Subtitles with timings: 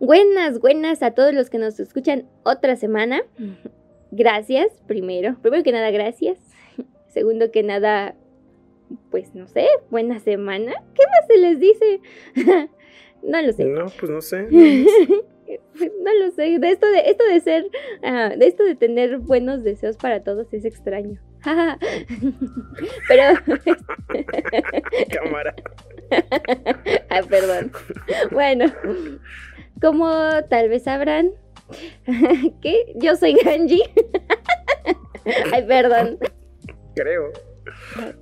[0.00, 3.20] Buenas, buenas a todos los que nos escuchan otra semana.
[4.10, 5.36] Gracias, primero.
[5.42, 6.38] Primero que nada, gracias.
[7.08, 8.14] Segundo que nada,
[9.10, 10.72] pues no sé, buena semana.
[10.94, 12.00] ¿Qué más se les dice?
[13.22, 13.66] no lo sé.
[13.66, 14.48] No, pues no sé.
[14.48, 16.58] no lo sé.
[16.58, 17.70] De esto de esto de ser,
[18.02, 21.20] ah, de esto de tener buenos deseos para todos es extraño.
[23.06, 23.22] Pero
[25.12, 25.54] Cámara.
[27.10, 27.72] Ay, perdón.
[28.30, 28.66] Bueno,
[29.80, 30.10] como
[30.48, 31.30] tal vez sabrán,
[32.62, 33.82] que yo soy Ganji.
[35.52, 36.18] Ay, perdón.
[36.94, 37.30] Creo.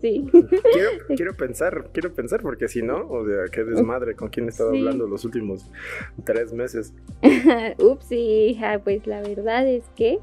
[0.01, 0.27] Sí.
[0.31, 4.51] Quiero, quiero pensar, quiero pensar, porque si no, o sea, qué desmadre con quién he
[4.51, 4.79] estado Sí.
[4.79, 5.71] hablando los últimos
[6.25, 6.93] tres meses.
[7.79, 10.19] Upsi, ah, pues la verdad es que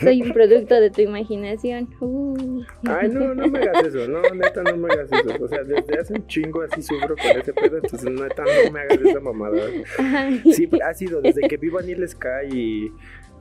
[0.00, 1.88] soy un producto de tu imaginación.
[2.00, 2.62] Uh.
[2.86, 5.44] Ay, no, no me hagas eso, no, neta, no me hagas eso.
[5.44, 8.80] O sea, desde hace un chingo así sufro con ese pedo, entonces neta, no me
[8.80, 9.62] hagas esa mamada.
[10.52, 12.92] Sí, ha sido desde que vi Vanilla Sky y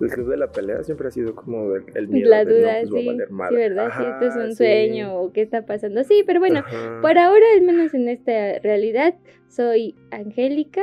[0.02, 2.84] el club de la pelea, siempre ha sido como el, el miedo La de, duda,
[2.84, 3.56] no, pues sí, sí.
[3.56, 3.92] ¿verdad?
[3.96, 4.58] si esto es un sí.
[4.58, 6.04] sueño o qué está pasando.
[6.04, 7.00] Sí, pero bueno, Ajá.
[7.02, 9.16] por ahora, al menos en esta realidad,
[9.48, 10.82] soy Angélica,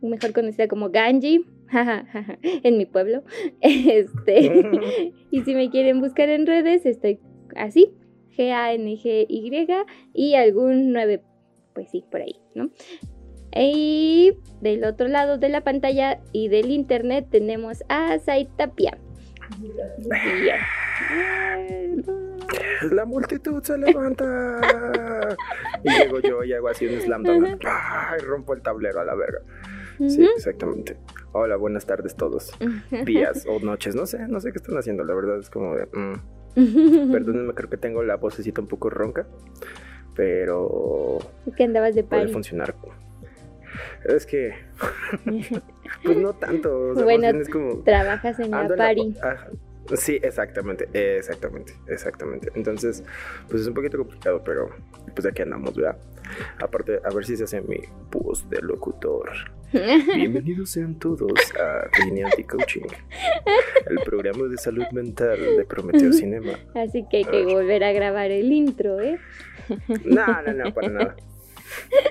[0.00, 1.46] mejor conocida como Ganji,
[2.42, 3.22] en mi pueblo.
[3.60, 4.70] Este,
[5.30, 7.20] y si me quieren buscar en redes, estoy
[7.56, 7.92] así,
[8.36, 9.68] G-A-N-G-Y
[10.12, 11.22] y algún 9,
[11.74, 12.70] pues sí, por ahí, ¿no?
[13.56, 18.98] Y del otro lado de la pantalla y del internet tenemos a Saitapia.
[22.90, 24.58] La multitud se levanta.
[25.84, 27.62] y llego yo y hago así un slam dunk.
[28.18, 29.38] Y rompo el tablero a la verga.
[29.98, 30.96] Sí, exactamente.
[31.36, 32.52] Hola, buenas tardes todos.
[33.04, 35.86] Días o noches, no sé, no sé qué están haciendo, la verdad es como de...
[35.86, 36.14] mm.
[37.12, 39.26] Perdónenme, creo que tengo la vocecita un poco ronca,
[40.14, 41.18] pero
[41.56, 42.76] que andabas de puede funcionar.
[44.04, 44.54] Es que,
[46.04, 47.82] pues no tanto, o sea, Bueno, es como...
[47.82, 48.60] Trabajas en la
[49.20, 49.50] ajá.
[49.96, 52.52] Sí, exactamente, exactamente, exactamente.
[52.54, 53.02] Entonces,
[53.48, 54.70] pues es un poquito complicado, pero
[55.12, 55.98] pues aquí andamos, ¿verdad?
[56.62, 57.80] Aparte, a ver si se hace mi
[58.12, 59.30] voz de locutor.
[59.74, 62.86] Bienvenidos sean todos a Línea Anti-Coaching,
[63.90, 66.52] el programa de salud mental de Prometeo Cinema.
[66.76, 69.18] Así que hay que volver a grabar el intro, ¿eh?
[70.04, 71.16] No, no, no, para nada.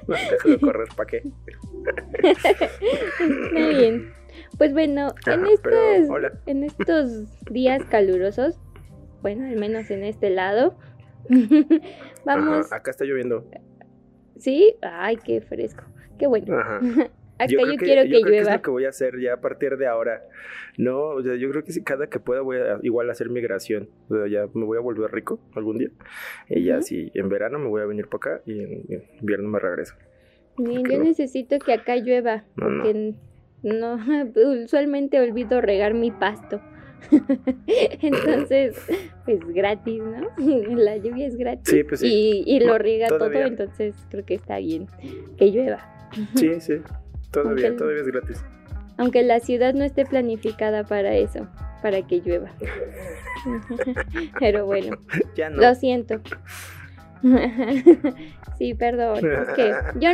[0.07, 1.23] No, déjalo correr, ¿para qué?
[2.23, 4.11] Está bien.
[4.57, 6.33] Pues bueno, en, Ajá, estos, hola.
[6.45, 8.59] en estos días calurosos,
[9.21, 10.77] bueno, al menos en este lado,
[12.25, 13.49] vamos, Ajá, acá está lloviendo.
[14.37, 14.75] ¿sí?
[14.81, 15.85] Ay, qué fresco,
[16.19, 16.57] qué bueno.
[16.59, 16.81] Ajá.
[17.43, 18.55] Acá yo, creo quiero que yo creo es llueva.
[18.57, 20.21] lo que voy a hacer ya a partir de ahora.
[20.77, 23.89] No, o sea, yo creo que si cada que pueda voy a igual hacer migración.
[24.09, 25.89] O sea, ya me voy a volver rico algún día.
[26.49, 26.83] Y ya Ujú.
[26.83, 29.95] si en verano me voy a venir para acá y en, en invierno me regreso.
[30.57, 31.03] Bien, ¿Por yo no?
[31.05, 32.83] necesito que acá llueva, No, no.
[32.83, 33.13] porque
[33.63, 33.97] no,
[34.63, 36.61] usualmente olvido regar mi pasto.
[38.01, 38.77] Entonces,
[39.25, 40.29] pues gratis, ¿no?
[40.77, 41.63] La lluvia es gratis.
[41.65, 42.07] Sí, pues sí.
[42.07, 44.87] Y, y lo riega todo, entonces creo que está bien
[45.37, 45.79] que llueva.
[46.35, 46.75] Sí, sí.
[47.33, 48.45] Todavía, Aunque- todavía es gratis.
[48.97, 51.47] Aunque la ciudad no esté planificada para eso,
[51.81, 52.51] para que llueva.
[54.39, 54.95] Pero bueno,
[55.35, 55.57] Ya no.
[55.61, 56.21] lo siento.
[58.57, 60.09] Sí, perdón, es que yo,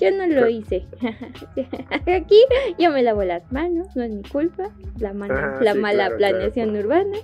[0.00, 0.86] yo no lo hice.
[2.06, 2.40] Aquí
[2.78, 4.70] yo me lavo las manos, no es mi culpa.
[4.98, 6.36] La, mala- Ah, la sí, mala claro, claro.
[6.36, 7.18] planeación urbana.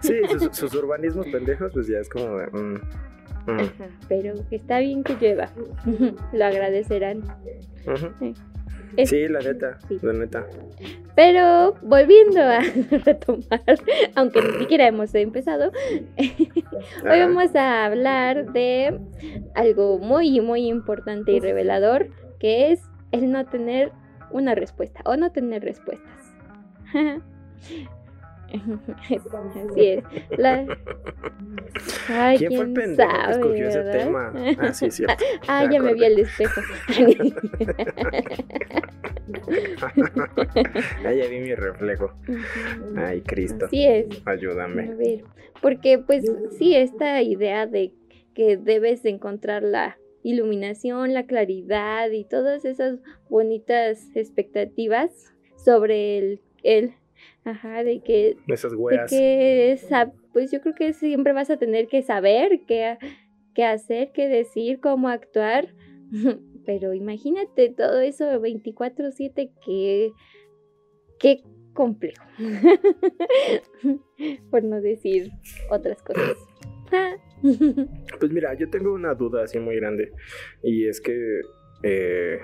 [0.00, 2.46] Sí, sus, sus urbanismos pendejos, pues ya es como de.
[2.46, 2.74] mm,
[3.46, 5.48] mm, Ajá, pero está bien que llueva.
[6.32, 7.22] Lo agradecerán.
[7.84, 8.34] ujú.
[8.96, 9.98] Es- Sí, la neta, sí.
[10.02, 10.46] la neta.
[11.14, 12.60] Pero volviendo a
[13.04, 13.62] retomar,
[14.14, 15.72] aunque ni siquiera hemos empezado,
[16.18, 18.98] hoy vamos a hablar de
[19.54, 22.08] algo muy, muy importante y revelador,
[22.38, 22.80] que es
[23.12, 23.92] el no tener
[24.30, 26.34] una respuesta o no tener respuestas.
[28.54, 30.04] Así es.
[30.38, 30.66] La-
[32.08, 34.32] Ay, ¿Quién fue el que escogió ese tema?
[34.58, 34.88] Ah, sí.
[35.48, 36.60] Ah, ya me vi al espejo.
[41.04, 42.12] Ah, ya vi mi reflejo.
[42.96, 43.66] Ay, Cristo.
[43.66, 44.06] Así es.
[44.26, 44.90] Ayúdame.
[44.90, 45.24] A ver,
[45.60, 46.24] porque pues
[46.58, 47.92] sí, esta idea de
[48.34, 52.98] que debes encontrar la iluminación, la claridad y todas esas
[53.28, 56.94] bonitas expectativas sobre el, el
[57.50, 59.10] ajá, de que, Esas de weas.
[59.10, 59.78] que
[60.32, 62.98] pues yo creo que siempre vas a tener que saber qué,
[63.54, 65.74] qué hacer, qué decir, cómo actuar.
[66.66, 70.10] Pero imagínate todo eso 24/7 que
[71.18, 71.42] qué
[71.72, 72.22] complejo.
[74.50, 75.30] Por no decir
[75.70, 76.36] otras cosas.
[78.18, 80.10] Pues mira, yo tengo una duda así muy grande.
[80.64, 81.14] Y es que,
[81.84, 82.38] eh,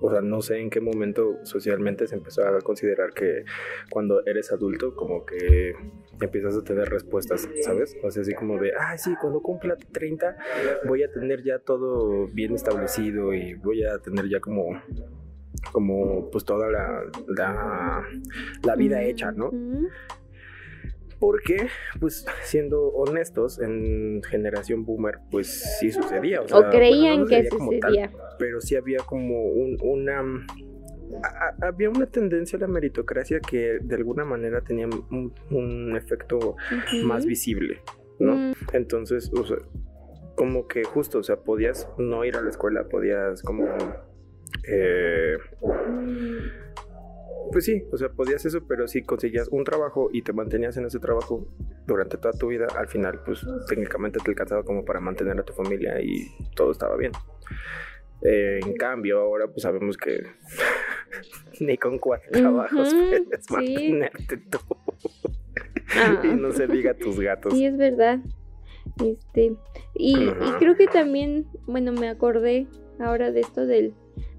[0.00, 3.44] o sea, no sé en qué momento socialmente se empezó a considerar que
[3.90, 5.74] cuando eres adulto, como que
[6.20, 7.96] empiezas a tener respuestas, ¿sabes?
[8.02, 10.36] O sea, así como de, ah, sí, cuando cumpla 30
[10.86, 14.80] voy a tener ya todo bien establecido y voy a tener ya como
[15.72, 18.02] como pues toda la, la,
[18.62, 19.50] la vida hecha, ¿no?
[21.20, 21.68] Porque,
[22.00, 26.40] pues, siendo honestos, en generación boomer, pues sí sucedía.
[26.40, 30.20] O, sea, O bueno, creían que sucedía tal, pero sí había como un- una...
[31.22, 35.94] a- a- había una tendencia a la meritocracia que de alguna manera tenía un, un
[35.96, 36.56] efecto
[37.02, 37.82] más visible,
[38.18, 38.36] ¿no?
[38.36, 39.58] Mm, Entonces, o sea,
[40.36, 43.66] como que justo, o sea, podías no ir a la escuela, podías como...
[44.66, 46.69] eh, mm,
[47.52, 50.86] pues sí, o sea, podías eso, pero si conseguías un trabajo y te mantenías en
[50.86, 51.46] ese trabajo
[51.86, 55.52] durante toda tu vida, al final, pues técnicamente te alcanzaba como para mantener a tu
[55.52, 57.12] familia y todo estaba bien.
[58.22, 60.22] Eh, en cambio, ahora pues sabemos que
[61.60, 63.52] ni con cuatro trabajos Ujú, puedes sí.
[63.54, 64.58] mantenerte tú.
[65.96, 66.22] ah.
[66.24, 67.54] y no se diga tus gatos.
[67.54, 68.20] Sí, es verdad.
[69.02, 69.56] Este,
[69.94, 72.66] y, y creo que también, bueno, me acordé
[72.98, 73.94] ahora de esto del,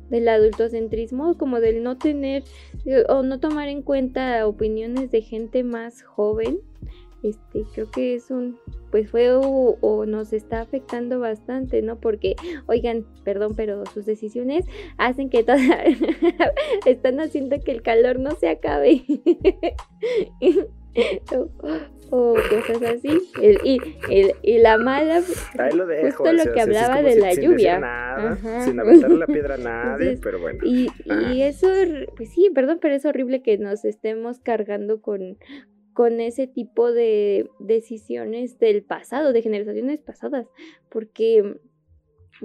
[0.09, 2.44] del adultocentrismo, como del no tener
[3.10, 6.60] o no tomar en cuenta opiniones de gente más joven.
[7.24, 8.57] Este, creo que es un,
[8.89, 12.00] pues fue o, nos está afectando bastante, ¿no?
[12.00, 12.36] Porque,
[12.66, 14.66] oigan, perdón, pero sus decisiones
[14.98, 15.60] hacen que toda,
[16.86, 19.04] están haciendo que el calor no se acabe.
[22.11, 22.35] o,
[22.67, 23.09] cosas así.
[23.41, 23.77] El- y,
[24.09, 25.21] el- y la mala,
[25.57, 26.17] Ahí lo dejo.
[26.17, 27.79] Justo lo o sea, que hablaba de la sin lluvia.
[27.79, 28.61] nada, Ajá.
[28.65, 30.59] sin aventarle la piedra a nadie, Entonces, pero bueno.
[30.65, 31.31] Y, Ah.
[31.33, 35.38] y eso, es- pues sí, perdón, pero es horrible que nos estemos cargando con,
[35.93, 40.47] con ese tipo de decisiones del pasado, de generaciones pasadas,
[40.89, 41.55] porque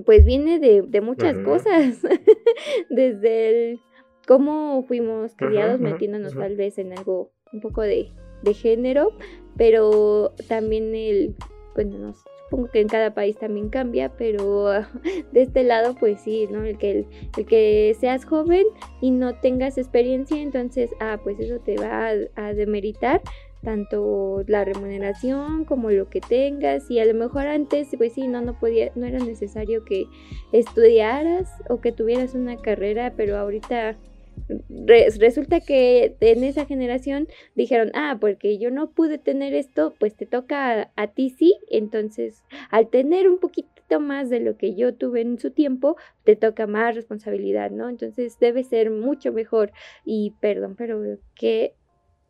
[0.04, 2.02] pues viene de, de muchas cosas,
[2.90, 3.80] desde el
[4.28, 8.08] cómo fuimos criados ujú, metiéndonos tal vez en algo un poco de,
[8.42, 9.12] de género,
[9.56, 11.34] pero también el,
[11.74, 14.66] bueno, no supongo que en cada país también cambia, pero
[15.32, 16.64] de este lado pues sí, ¿no?
[16.64, 17.06] El que, el,
[17.36, 18.64] el que seas joven
[19.00, 23.22] y no tengas experiencia, entonces, ah, pues eso te va a, a demeritar
[23.66, 28.40] tanto la remuneración como lo que tengas y a lo mejor antes pues sí no
[28.40, 30.06] no podía no era necesario que
[30.52, 33.96] estudiaras o que tuvieras una carrera pero ahorita
[34.68, 40.14] re- resulta que en esa generación dijeron ah porque yo no pude tener esto pues
[40.14, 44.94] te toca a, ti sí entonces al tener un poquito más de lo que yo
[44.94, 49.72] tuve en su tiempo te toca más responsabilidad no entonces debe ser mucho mejor.
[50.04, 51.02] Y perdón pero
[51.34, 51.74] qué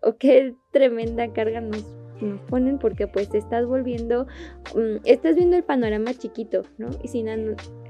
[0.02, 1.84] o qué tremenda carga nos,
[2.20, 4.26] nos ponen porque pues estás volviendo,
[4.74, 6.90] mm, estás viendo el panorama chiquito, ¿no?
[7.02, 7.28] Y sin,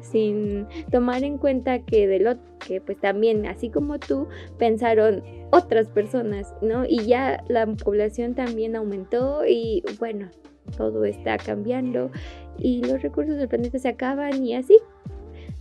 [0.00, 2.36] sin tomar en cuenta que de lo
[2.66, 6.84] que pues también, así como tú, pensaron otras personas, ¿no?
[6.86, 10.28] Y ya la población también aumentó y bueno,
[10.76, 12.10] todo está cambiando
[12.58, 14.76] y los recursos del planeta se acaban y así.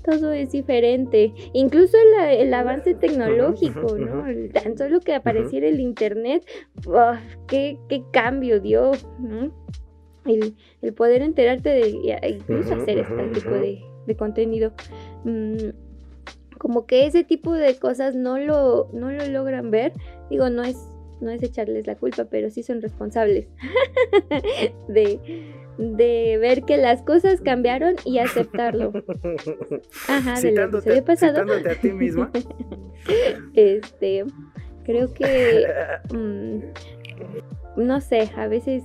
[0.06, 1.34] Todo es diferente.
[1.54, 1.98] Incluso
[2.30, 4.24] el avance tecnológico, ¿no?
[4.54, 6.46] tan solo que apareciera el internet,
[7.48, 9.52] qué, qué cambio dio, ¿no?
[10.26, 14.74] El, el poder enterarte de, incluso hacer este tipo de contenido.
[15.24, 15.70] Mm,
[16.58, 19.94] como que ese tipo de cosas no lo, no lo logran ver.
[20.30, 20.78] Digo, no es,
[21.22, 23.48] no es echarles la culpa, pero sí son responsables
[24.88, 25.20] de,
[25.78, 28.92] de ver que las cosas cambiaron y aceptarlo.
[30.08, 31.34] Ajá, del Citándote, episodio pasado.
[31.34, 32.32] citándote a ti misma.
[33.54, 34.26] Este,
[34.84, 35.68] creo que
[36.14, 36.60] mm,
[37.78, 38.84] no sé, a veces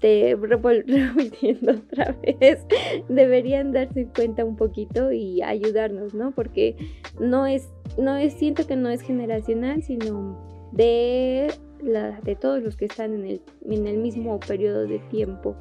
[0.00, 2.60] te repitiendo otra vez,
[3.08, 6.30] deberían darse cuenta un poquito y ayudarnos, ¿no?
[6.32, 6.76] Porque
[7.18, 10.38] no es, no es, siento que no es generacional, sino
[10.72, 11.48] de
[11.82, 15.56] la, de todos los que están en el, en el mismo periodo de tiempo.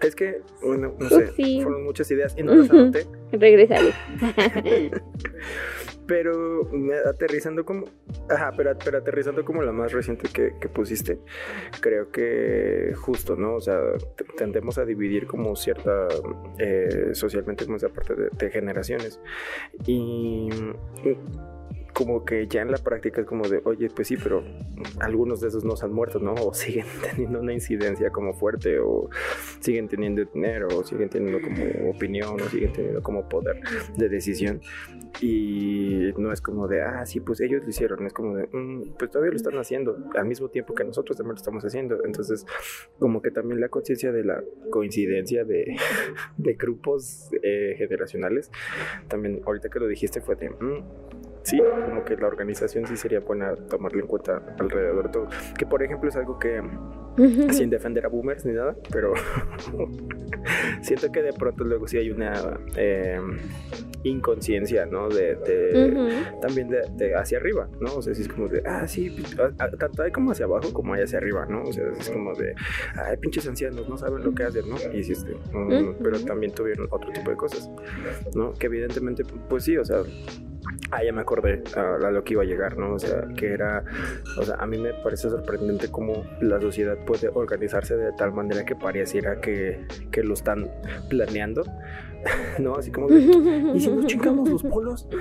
[0.00, 1.62] Es que, bueno, no sé, Upsi.
[1.62, 3.06] fueron muchas ideas y no las anoté.
[3.32, 3.92] Regresaré.
[6.06, 6.68] Pero
[7.04, 7.86] aterrizando como.
[8.30, 11.18] Ajá, pero, pero aterrizando como la más reciente que, que pusiste,
[11.80, 13.56] creo que justo, ¿no?
[13.56, 13.80] O sea,
[14.36, 16.06] tendemos a dividir como cierta.
[16.58, 19.20] eh, socialmente, como esa parte de, de generaciones.
[19.84, 20.48] Y.
[21.96, 24.44] Como que ya en la práctica es como de, oye, pues sí, pero
[25.00, 26.34] algunos de esos no se han muerto, ¿no?
[26.34, 29.08] O siguen teniendo una incidencia como fuerte, o
[29.60, 33.60] siguen teniendo dinero, o siguen teniendo como opinión, o siguen teniendo como poder
[33.96, 34.60] de decisión.
[35.22, 38.04] Y no es como de, ah, sí, pues ellos lo hicieron.
[38.06, 41.36] Es como de, "Mm, pues todavía lo están haciendo al mismo tiempo que nosotros también
[41.36, 42.04] lo estamos haciendo.
[42.04, 42.44] Entonces,
[42.98, 45.76] como que también la conciencia de la coincidencia de,
[46.36, 48.50] de grupos eh, generacionales,
[49.08, 51.15] también ahorita que lo dijiste fue de, "Mm,
[51.46, 55.28] sí, como que la organización sí sería buena tomarlo en cuenta alrededor de todo.
[55.58, 56.60] Que por ejemplo es algo que,
[57.52, 59.14] sin defender a boomers ni nada, pero
[60.82, 63.20] siento que de pronto luego sí hay una eh,
[64.02, 65.08] inconsciencia, ¿no?
[65.08, 65.36] De,
[66.40, 67.96] también de, de hacia arriba, ¿no?
[67.96, 70.44] O sea, sí es como de, ah, sí, pues, a- a- tanto hay como hacia
[70.46, 71.62] abajo como hay hacia arriba, ¿no?
[71.62, 72.54] O sea, es como de,
[72.96, 74.76] ay, pinches ancianos, no saben lo que hacen, ¿no?
[74.92, 75.02] Y
[75.56, 75.94] mm, Ujú.
[76.02, 77.70] pero también tuvieron otro tipo de cosas,
[78.34, 78.52] ¿no?
[78.54, 80.02] Que evidentemente, pues sí, o sea,
[80.90, 82.94] ah, ya me acordé a, lo que iba a llegar, ¿no?
[82.94, 83.84] O sea, que era,
[84.38, 88.64] o sea, a mí me parece sorprendente cómo la sociedad puede organizarse de tal manera
[88.64, 90.68] que pareciera que, que lo están
[91.08, 91.62] planeando,
[92.58, 92.74] ¿no?
[92.76, 93.20] Así como de,
[93.74, 95.08] ¿y si nos chingamos los polos?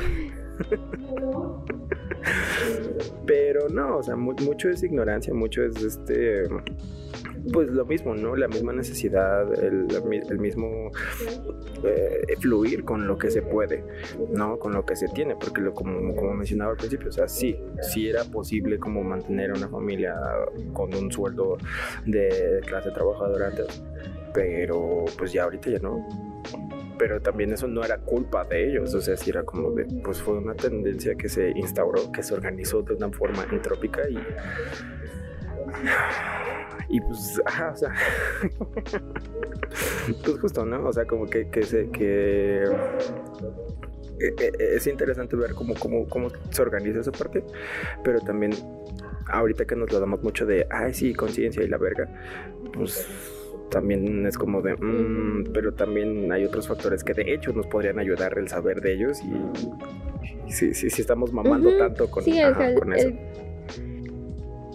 [3.25, 6.43] Pero no, o sea, mu- mucho es ignorancia, mucho es este.
[7.51, 8.35] Pues lo mismo, ¿no?
[8.35, 9.87] La misma necesidad, el,
[10.29, 10.91] el mismo
[11.83, 13.83] eh, fluir con lo que se puede,
[14.31, 14.57] ¿no?
[14.57, 17.59] Con lo que se tiene, porque lo, como, como mencionaba al principio, o sea, sí,
[17.81, 20.15] sí era posible como mantener una familia
[20.73, 21.57] con un sueldo
[22.05, 23.83] de clase trabajadora antes,
[24.33, 26.05] pero pues ya ahorita ya no
[26.97, 30.21] pero también eso no era culpa de ellos, o sea, sí era como de, pues
[30.21, 34.17] fue una tendencia que se instauró, que se organizó de una forma entrópica y...
[36.89, 37.93] Y pues, ajá, o sea,
[40.23, 40.87] pues justo, ¿no?
[40.87, 42.63] O sea, como que, que se, que...
[42.63, 47.43] eh, eh, Es interesante ver cómo, cómo, cómo se organiza esa parte,
[48.03, 48.51] pero también
[49.27, 52.07] ahorita que nos lo damos mucho de, ay, sí, conciencia y la verga,
[52.73, 53.07] pues
[53.71, 57.97] también es como de, "Mm", pero también hay otros factores que de hecho nos podrían
[57.97, 62.37] ayudar el saber de ellos y, y sí, sí, sí estamos mamando tanto con, Sí,
[62.39, 63.07] el, ajá, jal- con eso.
[63.07, 63.19] el-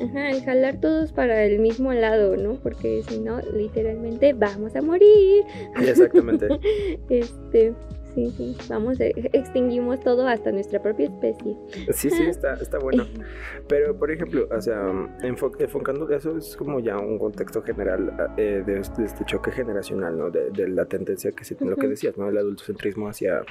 [0.03, 2.55] Ajá, el jalar todos para el mismo lado, ¿no?
[2.55, 5.45] Porque si no, literalmente vamos a morir.
[5.81, 6.49] Exactamente.
[7.09, 7.75] Este,
[8.15, 11.57] sí, sí, vamos, a- extinguimos todo hasta nuestra propia especie.
[11.93, 13.05] Sí, sí, está, está bueno.
[13.69, 14.81] Pero, por ejemplo, o sea,
[15.23, 20.17] enfo- enfocando eso es como ya un contexto general eh, de, este- este choque generacional,
[20.17, 20.31] ¿no?
[20.31, 22.29] De, de la tendencia que se, lo que decías, ¿no?
[22.29, 23.43] El adultocentrismo hacia,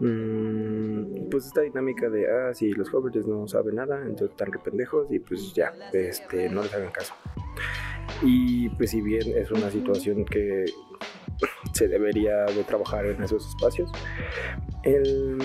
[0.00, 4.58] mm, pues esta dinámica de, ah, sí, los jóvenes no saben nada, entonces están re
[4.58, 7.14] pendejos y pues ya, este, no les hagan caso.
[8.22, 10.64] Y pues si bien es una situación que
[11.72, 13.90] se debería de trabajar en esos espacios,
[14.82, 15.38] el,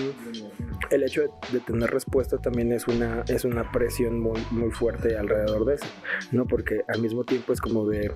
[0.90, 5.16] el hecho de, de tener respuesta también es una, es una presión muy, muy fuerte
[5.16, 5.86] alrededor de eso,
[6.32, 6.46] ¿no?
[6.46, 8.12] Porque al mismo tiempo es como de,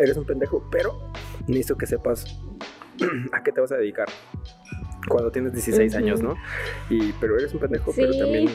[0.00, 1.12] eres un pendejo, pero
[1.46, 2.38] necesito que sepas
[3.32, 4.08] a qué te vas a dedicar
[5.08, 6.04] cuando tienes 16 Ujú.
[6.04, 6.36] años, ¿no?
[6.90, 8.50] Y, pero eres un pendejo, pero también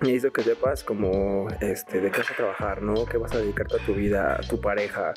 [0.00, 3.04] necesito que sepas como, este, de qué vas a trabajar, ¿no?
[3.04, 5.14] ¿Qué vas a dedicarte a tu vida, a tu pareja?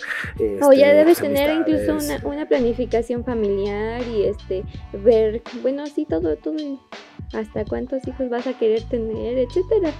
[0.61, 6.05] O ya este, debes tener incluso una, una planificación familiar y este ver, bueno, sí,
[6.05, 6.79] todo, todo,
[7.33, 9.91] hasta cuántos hijos vas a querer tener, etcétera.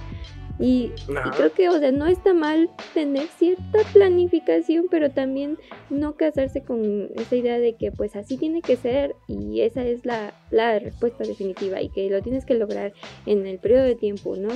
[0.58, 0.92] Y,
[1.36, 5.58] creo que, o sea, no está mal tener cierta planificación, pero también
[5.90, 10.06] no casarse con esa idea de que pues así tiene que ser y esa es
[10.06, 12.92] la, la respuesta definitiva y que lo tienes que lograr
[13.26, 14.50] en el periodo de tiempo, ¿no?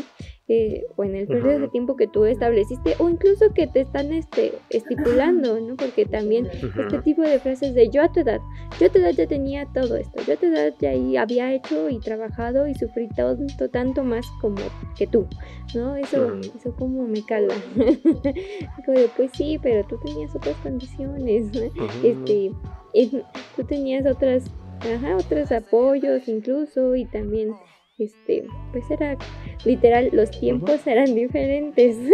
[0.51, 4.15] Eh, o en el periodo de tiempo que tú estableciste o incluso que te están
[4.15, 5.77] este, estipulando, ¿no?
[5.77, 8.41] Porque también este tipo de frases de yo a tu edad,
[8.81, 11.91] yo a tu edad ya tenía todo esto, yo a tu edad ya había hecho
[11.91, 14.57] y trabajado y sufrí tanto, tanto más como
[14.97, 15.27] que tú,
[15.75, 15.97] ¿no?
[15.97, 17.53] Eso, eso como me cala.
[18.87, 21.51] como de, pues sí, pero tú tenías otras condiciones,
[22.03, 22.53] este,
[23.55, 24.45] tú tenías otras,
[24.81, 27.53] ajá, otros apoyos incluso y también,
[27.99, 29.17] este, pues era
[29.65, 31.97] literal, los tiempos eran diferentes.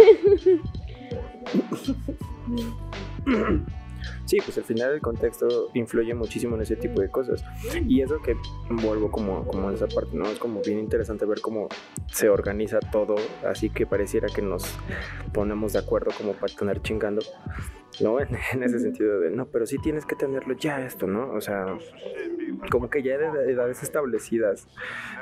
[4.25, 7.43] sí, pues al final el contexto influye muchísimo en ese tipo de cosas.
[7.87, 8.35] Y eso que
[8.69, 10.25] vuelvo como, como en esa parte, ¿no?
[10.25, 11.69] Es como bien interesante ver cómo
[12.11, 13.15] se organiza todo,
[13.47, 14.65] así que pareciera que nos
[15.33, 17.21] ponemos de acuerdo como para tener chingando.
[18.01, 18.19] ¿No?
[18.19, 21.31] En, ese sentido de, no, pero sí tienes que tenerlo ya esto, ¿no?
[21.31, 21.77] O sea,
[22.71, 24.67] como que ya de edades establecidas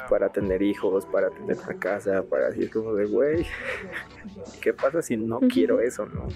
[0.09, 3.45] para tener hijos, para tener una casa, para decir como de, güey,
[4.61, 6.27] ¿qué pasa si no quiero eso, no?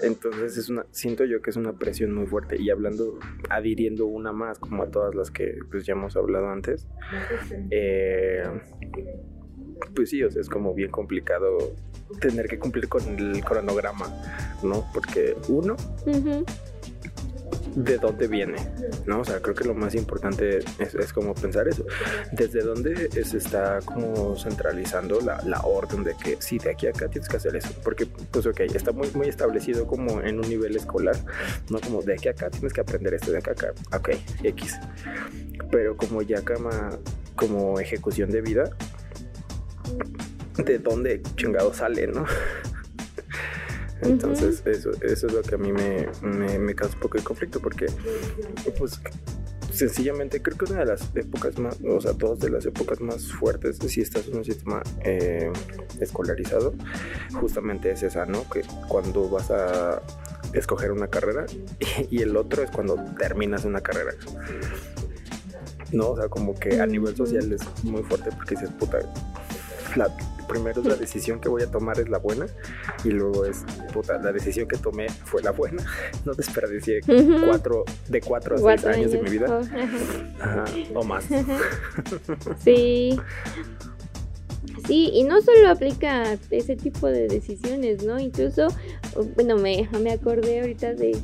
[0.00, 4.32] Entonces es una, siento yo que es una presión muy fuerte y hablando, adhiriendo una
[4.32, 6.88] más como a todas las que pues ya hemos hablado antes,
[7.70, 8.44] eh,
[9.94, 11.74] pues sí, o sea, es como bien complicado
[12.20, 14.06] tener que cumplir con el cronograma,
[14.62, 14.84] ¿no?
[14.92, 15.76] Porque uno,
[17.74, 18.56] de dónde viene,
[19.06, 19.20] ¿no?
[19.20, 21.84] O sea, creo que lo más importante es, como pensar eso.
[22.32, 26.90] ¿Desde dónde se está como centralizando la, la, orden de que sí, de aquí a
[26.90, 27.70] acá tienes que hacer eso?
[27.82, 31.16] Porque, pues, ok, está muy, muy establecido como en un nivel escolar,
[31.68, 31.80] ¿no?
[31.80, 34.10] Como de aquí a acá tienes que aprender esto, de acá a acá, ok,
[34.42, 34.78] X.
[35.70, 36.90] Pero como ya cama,
[37.34, 38.70] como ejecución de vida,
[40.64, 42.24] ¿de dónde chingado sale, no?
[44.02, 46.08] Entonces, eso, eso es lo que a mí me,
[46.58, 47.86] me, causa un poco de conflicto, porque,
[48.78, 49.00] pues,
[49.72, 53.32] sencillamente creo que una de las épocas más, o sea, dos de las épocas más
[53.32, 55.50] fuertes, si estás en un sistema eh,
[56.00, 56.74] escolarizado,
[57.32, 58.48] justamente es esa, ¿no?
[58.50, 60.02] Que cuando vas a
[60.52, 61.46] escoger una carrera
[62.10, 64.12] y, el otro es cuando terminas una carrera.
[65.92, 66.10] ¿No?
[66.10, 68.98] O sea, como que a nivel social es muy fuerte porque dices, puta,
[69.96, 70.14] la,
[70.48, 72.46] primero la decisión que voy a tomar es la buena
[73.04, 75.82] y luego es, puta, la decisión que tomé fue la buena.
[76.24, 77.00] No desperdicié
[77.46, 79.60] cuatro, de cuatro a seis años, de mi vida.
[80.94, 81.24] Oh, o más.
[82.64, 83.18] sí.
[84.86, 88.18] Sí, y no solo aplica ese tipo de decisiones, ¿no?
[88.18, 88.68] Incluso,
[89.34, 91.16] bueno, me, me acordé ahorita de,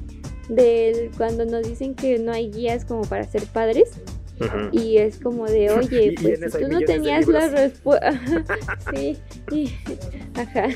[0.49, 3.91] de cuando nos dicen que no hay guías como para ser padres.
[4.73, 8.21] Y es como de, oye, pues tú no tenías la respuesta.
[8.95, 9.19] sí,
[10.35, 10.69] ajá.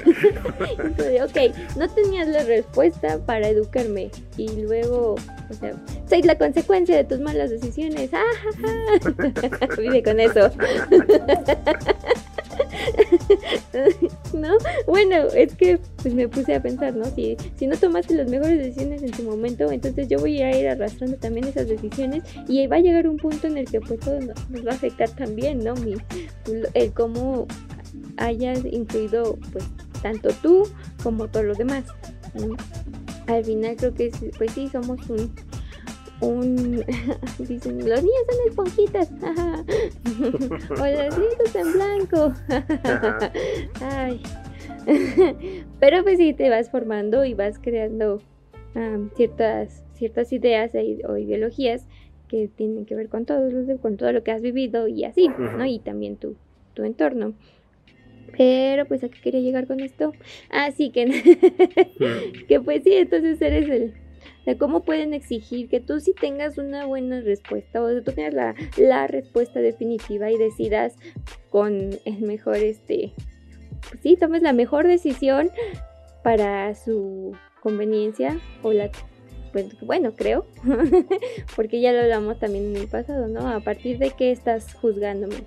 [1.25, 4.11] ok, no tenías la respuesta para educarme.
[4.37, 5.73] Y luego, o sea,
[6.09, 8.11] soy la consecuencia de tus malas decisiones.
[9.79, 10.51] Vive con eso.
[14.33, 14.57] ¿No?
[14.87, 17.05] Bueno, es que pues me puse a pensar, ¿no?
[17.07, 20.69] Si, si no tomaste las mejores decisiones en tu momento, entonces yo voy a ir
[20.69, 24.21] arrastrando también esas decisiones y va a llegar un punto en el que pues todo
[24.21, 25.75] nos, va a afectar también, ¿no?
[26.75, 27.47] El cómo
[28.17, 29.65] hayas influido pues
[30.03, 30.69] tanto tú
[31.03, 31.85] como todos los demás.
[33.27, 35.33] Al final creo que pues sí, somos un,
[36.21, 36.85] un
[37.39, 39.11] dicen los niños son esponjitas
[40.71, 42.33] o los niños en blanco.
[43.81, 44.21] Ay.
[45.81, 48.21] Pero pues sí te vas formando y vas creando
[49.15, 50.73] ciertas ciertas ideas
[51.09, 51.87] o ideologías
[52.29, 53.49] que tienen que ver con todo
[53.81, 56.37] con todo lo que has vivido y así no y también tu
[56.75, 57.35] tu entorno.
[58.37, 60.13] Pero pues a qué quería llegar con esto
[60.51, 61.07] así que
[62.49, 63.95] que pues sí entonces eres el
[64.47, 68.35] de cómo pueden exigir que tú sí tengas una buena respuesta o que tú tengas
[68.35, 70.95] la, la respuesta definitiva y decidas
[71.51, 73.13] con el mejor, este,
[73.89, 75.51] pues sí, tomes la mejor decisión
[76.23, 78.91] para su conveniencia o la
[79.55, 80.47] pues bueno, creo,
[81.55, 83.49] porque ya lo hablamos también en el pasado, ¿no?
[83.49, 85.45] A partir de que estás juzgándome.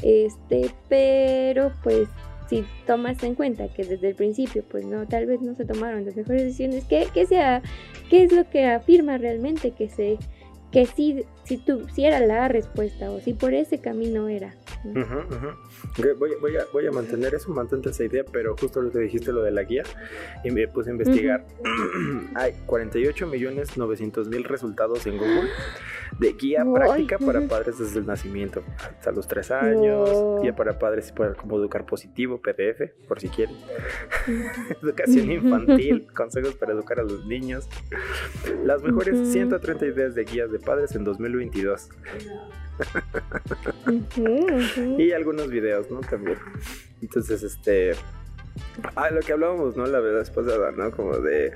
[0.00, 2.08] Este, pero pues
[2.48, 6.04] si tomas en cuenta que desde el principio, pues no, tal vez no se tomaron
[6.04, 7.62] las mejores decisiones, ¿qué, sea,
[8.08, 10.18] qué es lo que afirma realmente que se
[10.72, 14.54] que sí, si tú, si era la respuesta o si por ese camino era.
[14.84, 19.32] Voy, voy, a, voy, a, mantener eso, mantente esa idea, pero justo lo que dijiste,
[19.32, 19.82] lo de la guía,
[20.44, 21.46] y me puse a investigar.
[22.34, 25.48] Hay 48 millones 900 mil resultados en Google
[26.18, 31.12] de guía práctica para padres desde el nacimiento hasta los 3 años, guía para padres
[31.12, 33.56] para cómo educar positivo, PDF, por si quieren.
[34.82, 37.68] Educación infantil, consejos para educar a los niños.
[38.64, 41.88] Las mejores 130 ideas de guías de padres en 2022.
[44.98, 46.00] y algunos videos, ¿no?
[46.00, 46.38] También.
[47.02, 47.92] Entonces, este,
[48.94, 49.86] Ah, lo que hablábamos, ¿no?
[49.86, 50.90] La vez pasada, ¿no?
[50.90, 51.52] Como de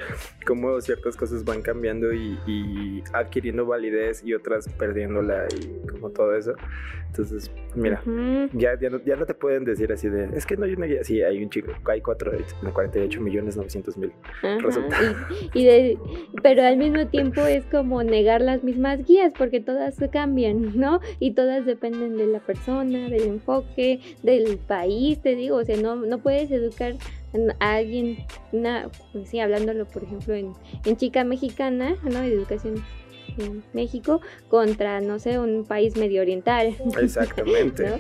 [0.46, 6.54] cómo ciertas cosas van cambiando y, adquiriendo validez y otras perdiéndola y como todo eso.
[7.08, 8.48] Entonces, mira, Ujú.
[8.58, 10.86] ya, ya, no, ya no te pueden decir así de, es que no hay una
[10.86, 11.04] guía.
[11.04, 12.32] Sí, hay un chico, hay cuatro,
[12.72, 14.12] 48 millones 900 mil.
[15.52, 15.98] Y, y de-
[16.42, 21.00] pero al mismo tiempo es como negar las mismas guías porque todas se cambian, ¿no?
[21.20, 25.96] Y todas dependen de la persona, del enfoque, del país, te digo, o sea, no,
[25.96, 26.94] no puedes educar
[27.60, 28.18] a alguien,
[28.52, 30.52] una, pues sí, hablándolo por ejemplo en,
[30.84, 32.20] en chica mexicana, ¿no?
[32.20, 32.84] De educación
[33.38, 36.76] en México contra, no sé, un país medio oriental.
[37.00, 37.88] Exactamente.
[37.88, 37.96] ¿no?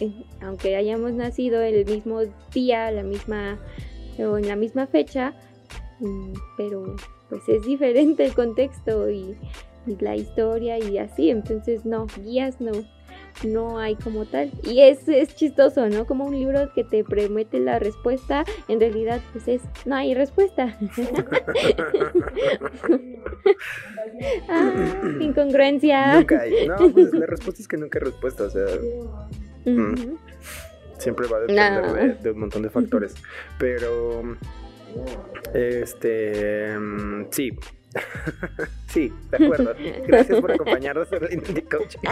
[0.00, 2.20] Eh, Aunque hayamos nacido el mismo
[2.52, 3.58] día, la misma
[4.18, 5.34] o en la misma fecha,
[6.00, 6.96] mm, pero
[7.28, 9.36] pues es diferente el contexto y,
[9.86, 12.72] y la historia y así, entonces no, guías no,
[13.42, 14.50] no hay como tal.
[14.62, 16.06] Y es, es chistoso, ¿no?
[16.06, 20.78] Como un libro que te promete la respuesta, en realidad pues es, no hay respuesta.
[24.48, 26.14] ah, incongruencia.
[26.14, 26.68] Nunca hay.
[26.68, 28.44] No, pues la respuesta es que nunca hay respuesta.
[28.44, 28.66] O sea,
[30.98, 31.94] siempre va a depender No.
[31.94, 33.14] de, de un montón de factores.
[33.58, 34.22] Pero,
[35.52, 37.50] este, mm, sí.
[38.88, 39.74] Sí, de acuerdo.
[40.06, 42.00] Gracias por acompañarnos en el Indie Coaching.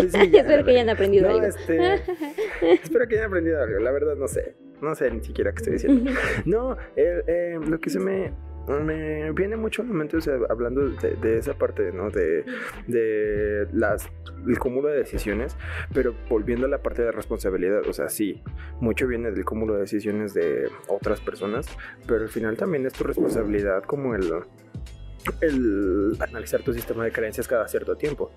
[0.00, 1.46] Sí, ya, Espero que hayan aprendido no, algo.
[1.46, 1.94] este,
[2.62, 3.80] espero que hayan aprendido algo.
[3.80, 4.54] La verdad, no sé.
[4.80, 6.10] No sé ni siquiera qué estoy diciendo.
[6.46, 8.32] No, eh, eh, lo que se me,
[8.78, 12.10] me viene mucho a la mente, o sea, hablando de, de esa parte, ¿no?
[12.10, 12.44] De,
[12.86, 14.08] de las,
[14.46, 15.56] el cúmulo de decisiones,
[15.92, 18.42] pero volviendo a la parte de responsabilidad, o sea, sí,
[18.80, 21.66] mucho viene del cúmulo de decisiones de otras personas,
[22.06, 24.30] pero al final también es tu responsabilidad como el
[25.40, 28.30] el analizar tu sistema de creencias cada cierto tiempo,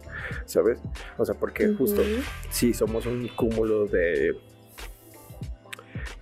[0.46, 0.80] ¿sabes?
[1.18, 2.02] O sea, porque justo
[2.50, 4.36] sí somos un cúmulo de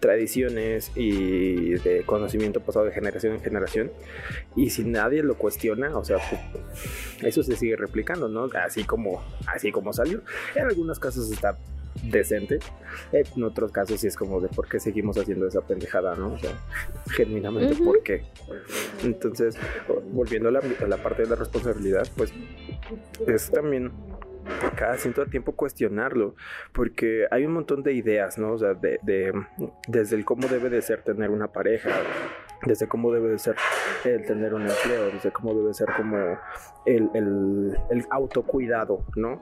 [0.01, 3.91] tradiciones y de conocimiento pasado de generación en generación.
[4.57, 6.41] Y si nadie lo cuestiona o sea pues,
[7.23, 10.21] eso se sigue replicando no así como así como salió.
[10.55, 11.57] En algunos casos está
[12.03, 12.59] decente
[13.11, 16.37] en otros casos sí es como de por qué seguimos haciendo esa pendejada no o
[16.37, 16.51] sea
[17.09, 18.23] genuinamente por qué
[19.03, 19.57] entonces
[20.11, 22.33] volviendo a la, a la parte de la responsabilidad pues
[23.27, 23.91] es también
[24.75, 26.35] cada cierto tiempo cuestionarlo,
[26.73, 28.53] porque hay un montón de ideas, ¿no?
[28.53, 29.33] O sea, de, de-
[29.87, 31.89] desde el cómo debe de ser tener una pareja,
[32.65, 33.55] desde cómo debe de ser
[34.05, 36.17] el tener un empleo, desde cómo debe ser como
[36.85, 39.41] el, el- el autocuidado, ¿no?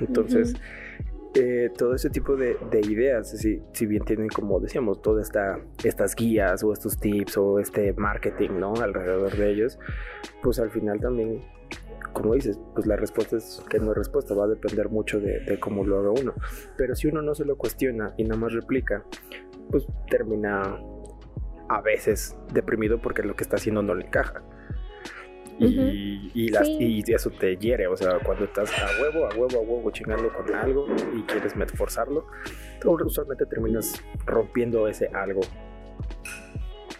[0.00, 0.54] Entonces,
[1.34, 5.58] eh, todo ese tipo de, de ideas, si, si bien tienen, como decíamos, todas esta,
[5.84, 8.74] estas guías o estos tips o este marketing, ¿no?
[8.74, 9.78] Alrededor de ellos,
[10.42, 11.42] pues al final también
[12.12, 15.40] como dices, pues la respuesta es que no hay respuesta, va a depender mucho de,
[15.40, 16.34] de cómo lo haga uno.
[16.76, 19.04] Pero si uno no se lo cuestiona y nada más replica,
[19.70, 20.76] pues termina
[21.68, 24.42] a veces deprimido porque lo que está haciendo no le encaja.
[25.60, 27.02] Y, y, las- Sí.
[27.04, 30.32] y eso te hiere, o sea, cuando estás a huevo, a huevo, a huevo chingando
[30.32, 32.26] con algo y quieres forzarlo,
[32.80, 35.40] tú usualmente terminas rompiendo ese algo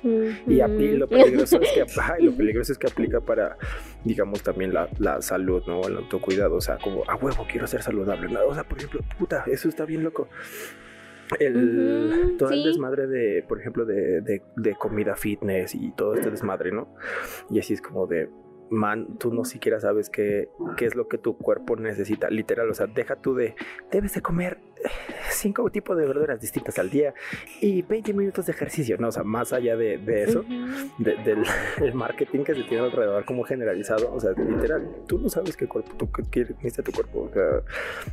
[0.02, 3.56] y, lo peligroso es que ajá, y lo peligroso es que aplica para,
[4.04, 5.86] digamos, también la, la salud, ¿no?
[5.86, 6.56] El autocuidado.
[6.56, 8.28] O sea, como, a huevo, quiero ser saludable.
[8.28, 8.40] ¿no?
[8.46, 10.28] O sea, por ejemplo, puta, eso está bien loco.
[11.38, 16.30] El, todo el desmadre de, por ejemplo, de, de, de comida fitness y todo este
[16.30, 16.94] desmadre, ¿no?
[17.50, 18.30] Y así es como de,
[18.70, 22.30] man, tú no siquiera sabes qué, qué es lo que tu cuerpo necesita.
[22.30, 23.54] Literal, o sea, deja tú de,
[23.90, 24.58] debes de comer
[25.30, 27.14] cinco tipos de verduras distintas al día
[27.60, 29.08] y 20 minutos de ejercicio, ¿no?
[29.08, 30.90] O sea, más allá de, de eso Ujú.
[30.98, 31.42] de- del
[31.84, 34.12] el marketing que se tiene alrededor como generalizado.
[34.12, 37.28] O sea, literal, tú no sabes qué cuerpo tú qué necesita tu cuerpo.
[37.30, 37.62] O sea,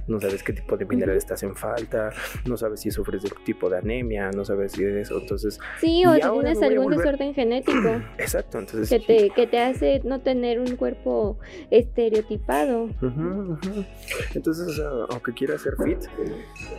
[0.07, 2.11] no sabes qué tipo de minerales te hacen falta,
[2.45, 5.19] no sabes si sufres de tipo de anemia, no sabes si de eso.
[5.19, 8.59] Entonces, Sí, o si tienes algún desorden genético exacto.
[8.59, 11.39] Entonces, que te, que te hace no tener un cuerpo
[11.71, 12.83] estereotipado.
[13.01, 13.85] Ujú, ujú.
[14.33, 15.99] Entonces, o sea, aunque quieras ser fit,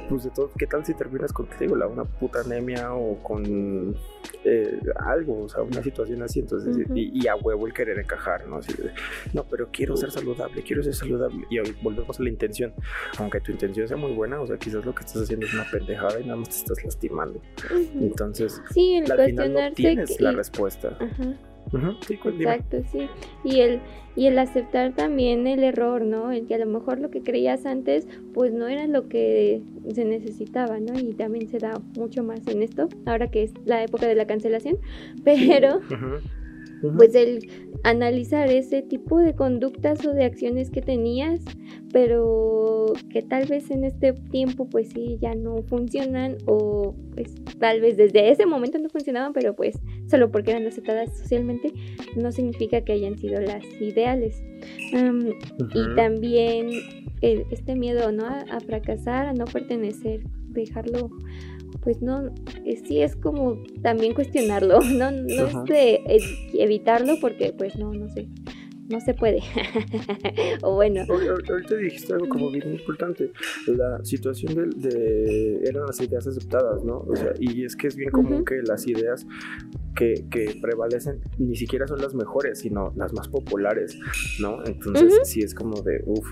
[0.08, 3.22] pues de todo, ¿qué tal si terminas con, te digo, la, una puta anemia o
[3.22, 3.94] con
[4.44, 6.40] eh, algo, o sea, una situación así?
[6.40, 8.56] Entonces, y, y a huevo el querer encajar, ¿no?
[8.56, 8.90] Así de,
[9.32, 11.46] no, pero quiero ser saludable, quiero ser saludable.
[11.50, 12.72] Y hoy volvemos a la intención.
[13.18, 15.64] Aunque tu intención sea muy buena, o sea, quizás lo que estás haciendo es una
[15.70, 17.40] pendejada y nada más te estás lastimando.
[18.00, 20.96] Entonces, Sí, el al final no tienes que- la respuesta.
[21.00, 21.34] Ajá.
[22.06, 22.44] Sí, dime.
[22.44, 23.08] Exacto, sí.
[23.44, 23.80] Y el,
[24.14, 26.32] y el aceptar también el error, ¿no?
[26.32, 30.04] El que a lo mejor lo que creías antes, pues no era lo que se
[30.04, 30.98] necesitaba, ¿no?
[30.98, 34.26] Y también se da mucho más en esto, ahora que es la época de la
[34.26, 34.78] cancelación.
[35.24, 35.80] Pero,
[36.96, 37.48] Pues el
[37.84, 41.40] analizar ese tipo de conductas o de acciones que tenías,
[41.92, 47.80] pero que tal vez en este tiempo pues sí ya no funcionan o pues tal
[47.80, 51.72] vez desde ese momento no funcionaban, pero pues solo porque eran aceptadas socialmente
[52.16, 54.42] no significa que hayan sido las ideales.
[54.92, 56.70] Y también
[57.22, 58.26] este miedo ¿no?
[58.26, 61.10] a fracasar, a no pertenecer, dejarlo
[61.82, 66.00] pues no, eh, sí es como también cuestionarlo, no, no es de
[66.54, 68.28] evitarlo porque pues no, no sé,
[68.88, 69.40] no se puede.
[70.62, 71.02] o bueno.
[71.08, 73.32] Ahorita dijiste algo como bien importante.
[73.66, 76.98] La situación de, eran las ideas aceptadas, ¿no?
[76.98, 79.26] O sea, y es que es bien común que las ideas
[79.94, 83.98] que, que, prevalecen ni siquiera son las mejores, sino las más populares,
[84.40, 84.64] ¿no?
[84.64, 86.26] Entonces, sí es como de, uff,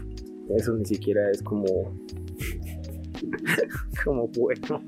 [0.56, 1.64] eso ni siquiera es como
[4.04, 4.82] como bueno,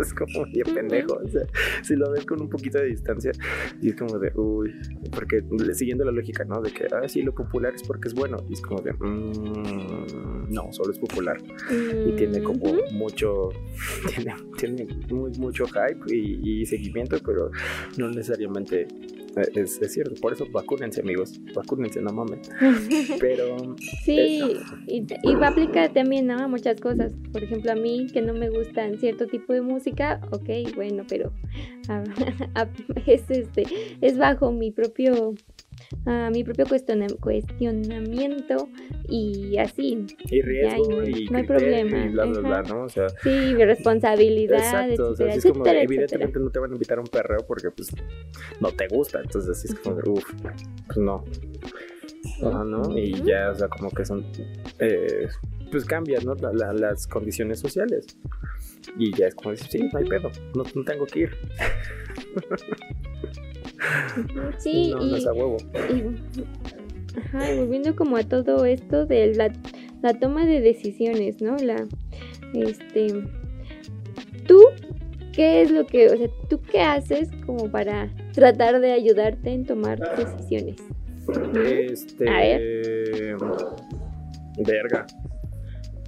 [0.00, 1.14] es como bien pendejo.
[1.14, 1.46] O sea,
[1.82, 3.32] si lo ves con un poquito de distancia,
[3.80, 4.74] y es como de, uy,
[5.12, 6.60] porque siguiendo la lógica, ¿no?
[6.60, 10.52] De que, ah, sí, lo popular es porque es bueno, y es como de, mmm,
[10.52, 11.38] no, solo es popular.
[11.70, 13.50] Y tiene como mucho,
[14.14, 17.50] tiene, tiene muy, mucho hype y, y seguimiento, pero
[17.96, 18.86] no necesariamente
[19.36, 21.40] es, cierto, por eso vacúnense, amigos.
[21.54, 22.50] Vacúnense, no mames.
[23.20, 23.56] Pero.
[24.04, 24.40] Sí,
[24.86, 27.12] y, y, va a aplicar también a muchas cosas.
[27.32, 31.32] Por ejemplo, a mí que no me gustan cierto tipo de música, ok, bueno, pero
[33.06, 33.64] es, este,
[34.00, 35.34] es bajo mi propio
[36.06, 38.68] a mi propio cuestionamiento
[39.08, 40.06] y así.
[40.30, 42.04] Y riesgo y no hay problema.
[42.04, 42.84] Y bla, bla, bla, ¿no?
[42.84, 44.58] O sea, sí, responsabilidad.
[44.58, 47.70] Exacto, o sea, es como, evidentemente no te van a invitar a un perreo porque
[47.70, 47.88] pues
[48.60, 50.24] no te gusta, entonces así es como, uff,
[50.86, 51.24] pues no.
[52.42, 52.96] Ajá, ¿no?
[52.96, 54.24] Y ya, o sea, como que son,
[54.78, 55.28] eh,
[55.70, 56.34] pues cambian, ¿no?
[56.34, 58.06] las condiciones sociales.
[58.98, 61.30] Y ya es como decir, sí, no hay pedo, no, no tengo que ir.
[64.58, 65.24] Sí, y,
[67.56, 69.52] volviendo como a todo esto de la,
[70.02, 71.56] la toma de decisiones, ¿no?
[71.56, 71.86] La,
[72.54, 73.24] este,
[74.46, 74.60] tú,
[75.32, 79.64] ¿qué es lo que, o sea, tú qué haces como para tratar de ayudarte en
[79.64, 80.76] tomar decisiones?
[81.54, 83.36] Este, a ver.
[84.58, 85.06] verga.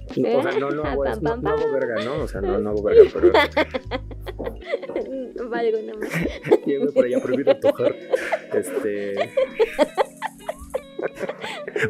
[0.09, 2.23] O sea, no, no, hago, no, no hago verga, ¿no?
[2.23, 3.31] O sea, no, no hago verga, pero.
[5.49, 6.65] Valgo nada más.
[6.65, 7.95] Llego por allá prohibido tocar.
[8.53, 9.15] Este.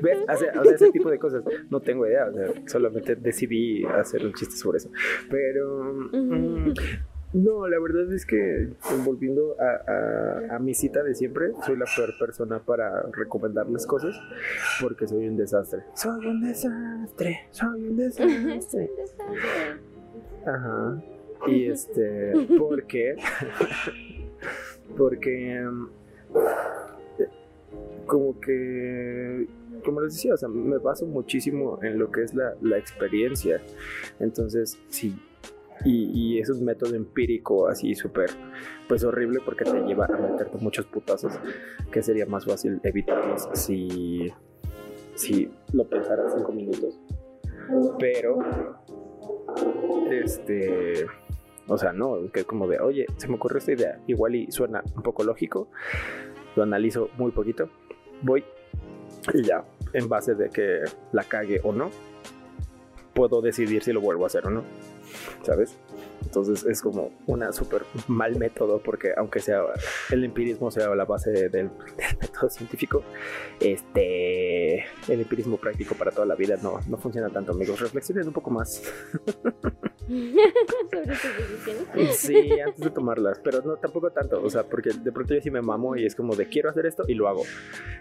[0.02, 0.18] ¿Ves?
[0.28, 2.26] O sea, ese tipo de cosas no tengo idea.
[2.28, 4.92] O sea, solamente decidí hacer un chiste sobre eso.
[5.30, 5.94] Pero.
[6.12, 6.74] Mm,
[7.34, 8.70] no, la verdad es que
[9.06, 14.16] volviendo a, a, mi cita de siempre, soy la peor persona para recomendarles cosas
[14.82, 15.84] porque soy un desastre.
[15.94, 18.90] Soy un desastre, soy un desastre.
[20.46, 21.04] Ajá.
[21.46, 23.16] Y este, ¿por qué?
[24.98, 25.64] porque
[28.06, 29.48] como que
[29.84, 33.62] como les decía, o sea, me baso muchísimo en lo que es la, la experiencia.
[34.20, 35.16] Entonces, si
[35.86, 38.30] y, es un método empírico así súper,
[38.88, 41.34] pues horrible porque te lleva a meterte muchos putazos
[41.92, 44.32] que sería más fácil evitarlos si,
[45.16, 47.00] si lo pensaras cinco minutos.
[48.00, 48.40] Pero,
[50.10, 51.06] este,
[51.68, 54.52] o sea, no, que es como de, oye, se me ocurrió esta idea, igual y
[54.52, 55.70] suena un poco lógico,
[56.56, 57.70] lo analizo muy poquito,
[58.22, 58.44] voy
[59.34, 61.90] y ya, en base de que la cague o no,
[63.14, 64.64] puedo decidir si lo vuelvo a hacer o no.
[65.44, 65.78] ¿sabes?
[66.24, 69.62] Entonces es como una súper mal método porque aunque sea
[70.12, 71.70] el empirismo sea la base del,
[72.22, 73.04] método científico,
[73.60, 77.80] este el empirismo práctico para toda la vida no, no funciona tanto, amigos.
[77.80, 78.82] Reflexionen un poco más.
[80.08, 85.42] Sobre Sí, antes de tomarlas, pero no tampoco tanto, o sea, porque de pronto yo
[85.42, 87.44] sí me mamo y es como de quiero hacer esto y lo hago.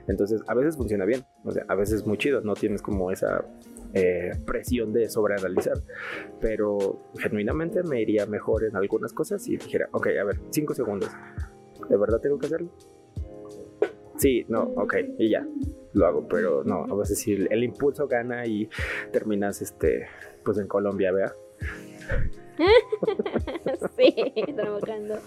[0.07, 3.11] Entonces, a veces funciona bien, o sea, a veces es muy chido, no tienes como
[3.11, 3.45] esa
[3.99, 5.79] eh, presión de sobreanalizar,
[6.39, 11.11] pero genuinamente me iría mejor en algunas cosas y dijera, ok, a ver, cinco segundos,
[11.89, 12.69] ¿de verdad tengo que hacerlo?
[14.19, 15.49] Sí, no, ok, y ya,
[15.95, 18.69] lo hago, pero no, a veces si el, impulso gana y
[19.13, 20.09] terminas, este,
[20.45, 21.33] pues en Colombia, vea.
[23.97, 24.15] sí,
[24.55, 25.19] trabajando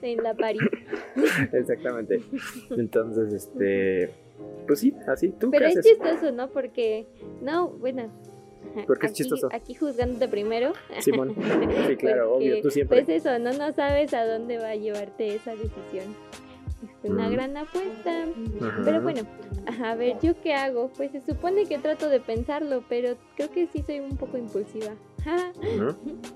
[0.00, 0.62] en la París.
[1.52, 2.22] Exactamente.
[2.70, 4.14] Entonces, este,
[4.66, 5.50] pues sí, así, tú.
[5.50, 6.48] Pero es chistoso, ¿no?
[6.48, 7.06] Porque,
[7.40, 8.10] no, bueno.
[8.86, 9.48] Porque es chistoso.
[9.52, 10.72] Aquí juzgándote primero.
[11.00, 11.34] Simón.
[11.86, 13.04] Sí, claro, obvio, tú siempre.
[13.04, 16.14] Pues eso, no, no sabes a dónde va a llevarte esa decisión.
[17.02, 18.26] Es una gran apuesta.
[18.84, 19.22] Pero bueno,
[19.80, 20.90] a ver, ¿yo qué hago?
[20.96, 24.94] Pues se supone que trato de pensarlo, pero creo que sí soy un poco impulsiva.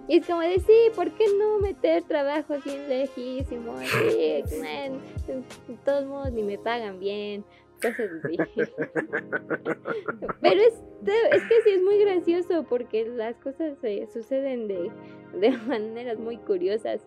[0.09, 3.77] Y es como de, sí, ¿por qué no meter trabajo así en lejísimo?
[3.81, 7.45] Sí, man, de todos modos ni me pagan bien,
[7.77, 8.37] cosas así.
[10.41, 10.83] Pero es,
[11.33, 14.91] es que sí es muy gracioso porque las cosas eh, suceden de,
[15.41, 17.07] de maneras muy curiosas,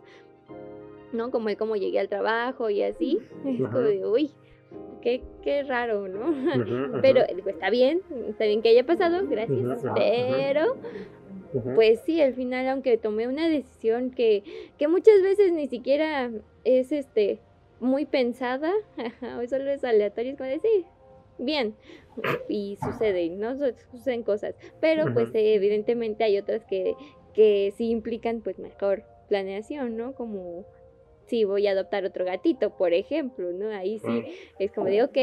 [1.14, 1.32] ¿no?
[1.32, 3.20] Como el cómo llegué al trabajo y así.
[3.46, 4.32] Es como de, uy,
[5.02, 6.34] qué, qué raro, ¿no?
[7.02, 9.86] Pero digo, está bien, está bien que haya pasado, gracias.
[9.86, 10.78] Ajá, Pero
[11.76, 14.44] pues sí, al final, aunque tomé una decisión que,
[14.78, 16.30] que muchas veces ni siquiera
[16.64, 17.40] es este
[17.80, 20.86] muy pensada, ajá, o solo es aleatorio, es como de sí,
[21.38, 21.76] bien,
[22.48, 23.56] y sucede, ¿no?
[23.58, 24.56] Su- Suceden cosas.
[24.80, 26.96] Pero pues eh, evidentemente hay otras que,
[27.34, 30.14] que sí implican pues mejor planeación, ¿no?
[30.14, 30.66] Como
[31.30, 33.70] si voy a adoptar otro gatito, por ejemplo, ¿no?
[33.70, 34.24] Ahí sí Mm.
[34.60, 35.16] es como de, ok,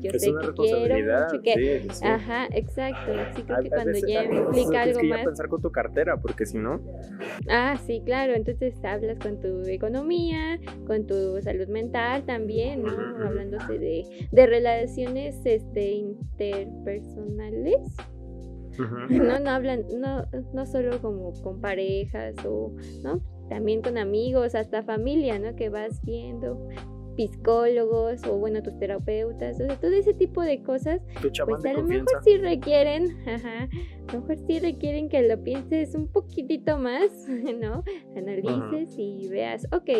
[0.00, 1.54] yo es sé que quiero mucho que...
[1.54, 2.04] sí, sí, sí.
[2.06, 3.12] Ajá, exacto.
[3.36, 5.24] Sí creo A- que a cuando veces- ya implica algo que más...
[5.24, 6.80] pensar con tu cartera, porque si no,
[7.48, 8.34] Ah, sí, claro.
[8.34, 12.92] Entonces hablas con tu economía, con tu salud mental también, ¿no?
[12.92, 13.24] Ujú.
[13.24, 17.78] Hablándose de, de relaciones este, interpersonales.
[19.10, 23.20] No, no hablan, no, no solo como con parejas o, ¿no?
[23.52, 25.54] También con amigos, hasta familia, ¿no?
[25.54, 26.70] Que vas viendo,
[27.16, 31.80] psicólogos o, bueno, tus terapeutas, o sea, todo ese tipo de cosas pues a lo
[31.80, 31.88] confianza.
[31.88, 33.68] mejor sí requieren, ajá,
[34.08, 37.10] a lo mejor sí requieren que lo pienses un poquitito más,
[37.60, 37.84] ¿no?
[38.16, 39.90] Analices y veas, ok,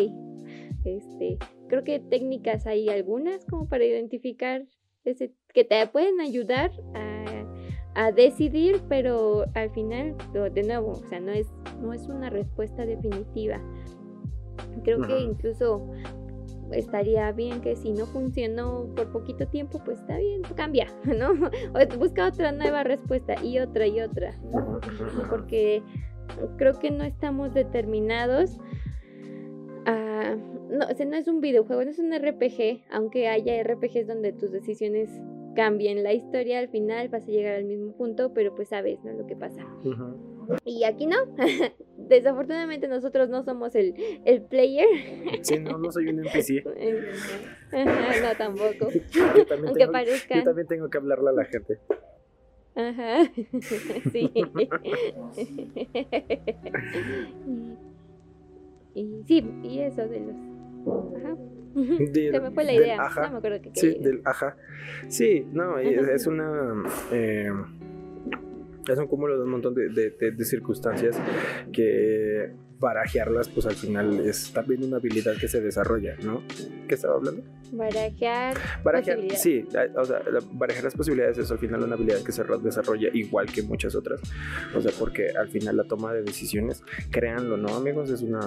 [0.83, 1.37] este,
[1.67, 4.65] creo que técnicas hay algunas como para identificar
[5.05, 7.12] ese, que te pueden ayudar a,
[7.95, 11.47] a decidir, pero al final, de nuevo, o sea, no es,
[11.81, 13.59] no es una respuesta definitiva.
[14.83, 15.87] Creo que incluso
[16.71, 21.31] estaría bien que si no funcionó por poquito tiempo, pues está bien, cambia, ¿no?
[21.31, 24.33] O busca otra nueva respuesta y otra y otra,
[25.29, 25.83] porque
[26.57, 28.59] creo que no estamos determinados
[29.85, 30.35] a...
[30.69, 34.33] No, o sea, no es un videojuego, no es un RPG, aunque haya RPGs donde
[34.33, 35.11] tus decisiones
[35.55, 39.13] cambien la historia, al final vas a llegar al mismo punto, pero pues sabes, ¿no?
[39.13, 39.65] Lo que pasa.
[40.65, 41.17] Y aquí no.
[41.97, 43.93] Desafortunadamente nosotros no somos el,
[44.25, 44.87] el player.
[45.41, 46.63] Sí, no, no soy un NPC.
[47.73, 48.89] No, tampoco.
[49.13, 50.35] Yo también, Aunque tengo, parezca.
[50.35, 51.79] yo también tengo que hablarle a la gente.
[52.75, 53.23] Ajá.
[54.11, 54.31] Sí.
[58.95, 60.35] y, y sí, y eso de los.
[61.17, 61.35] Ajá.
[61.73, 62.97] Del- Se me fue la idea.
[62.97, 64.07] No me acuerdo qué Sí, quería.
[64.07, 64.55] del ajá.
[65.07, 66.11] Sí, no, es, Ajá.
[66.13, 66.83] es una.
[67.11, 67.51] eh,
[68.87, 71.17] es un cúmulo de un montón de, de- de- de circunstancias
[71.71, 76.41] que barajearlas, pues al final es también una habilidad que se desarrolla, ¿no?
[76.85, 77.41] ¿Qué estaba hablando?
[77.71, 78.57] Barajear.
[78.83, 82.57] Barajear, sí, o sea, barajear las posibilidades es al final una habilidad que se ro-
[82.59, 84.19] desarrolla igual que muchas otras.
[84.75, 88.09] O sea, porque al final la toma de decisiones, créanlo, ¿no, amigos?
[88.09, 88.41] Es una.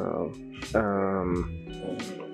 [0.75, 1.49] am,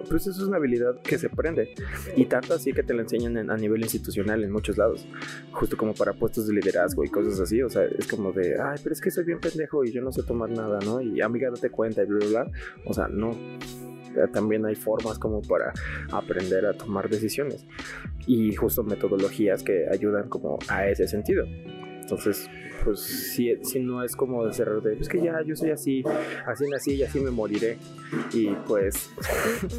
[0.09, 1.75] pues eso es una habilidad que se aprende.
[2.17, 5.07] Y tanto así que te la enseñan en- a nivel institucional en muchos lados.
[5.53, 7.63] Justo como para puestos de liderazgo y cosas así.
[7.63, 10.13] O sea, es como de, ay, pero es que soy bien pendejo y yo no
[10.13, 11.01] sé tomar nada, ¿no?
[11.01, 12.53] Y amiga, date cuenta y bla, bla, bla.
[12.87, 13.37] O sea, no.
[14.35, 15.73] También hay formas como para
[16.11, 17.65] aprender a tomar decisiones
[18.27, 21.47] y justo metodologías que ayudan como a ese sentido.
[22.03, 22.49] Entonces,
[22.85, 26.03] pues si, si no es como de cerrar de, es que ya yo soy así,
[26.47, 27.79] así nací y así me moriré.
[28.33, 29.09] Y pues,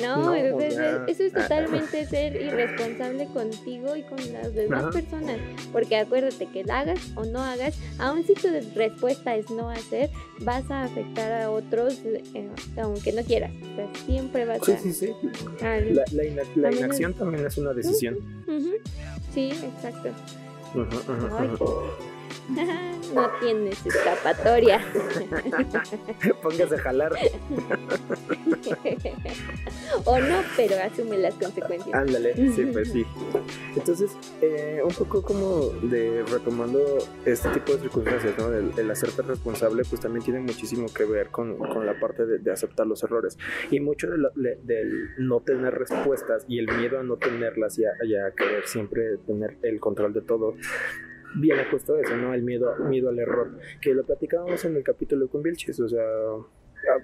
[0.00, 1.04] No, No, entonces, ya.
[1.08, 4.90] eso es totalmente ser irresponsable contigo y con las demás Ajá.
[4.92, 5.38] personas.
[5.72, 10.70] Porque acuérdate que hagas o no hagas, aun si tu respuesta es no hacer, vas
[10.70, 12.48] a afectar a otros eh,
[12.80, 13.50] aunque no quieras.
[13.72, 14.78] O sea, siempre vas sí, a...
[14.78, 15.08] sí, sí.
[15.62, 16.04] a- La,
[16.54, 18.16] la inacción también es una decisión.
[18.46, 18.70] Ujú.
[19.34, 20.10] Sí, exacto.
[20.74, 21.56] 嗯哼嗯哼。
[21.60, 22.15] 嗯
[23.14, 24.80] no tienes escapatoria.
[26.42, 27.12] Póngase a jalar.
[30.04, 31.94] o no, pero asume las consecuencias.
[31.94, 33.04] Ándale, sí, pues sí.
[33.76, 38.52] Entonces, eh, un poco como de retomando este tipo de circunstancias, ¿no?
[38.52, 42.38] El, el hacerte responsable, pues también tiene muchísimo que ver con, con la parte de,
[42.38, 43.38] de aceptar los errores.
[43.70, 47.78] Y mucho de la- le- del no tener respuestas y el miedo a no tenerlas
[47.78, 50.54] y a, y a querer siempre tener el control de todo.
[51.34, 52.32] Viene justo eso, ¿no?
[52.32, 56.06] El miedo, miedo al error, que lo platicábamos en el capítulo con Vilches, o sea,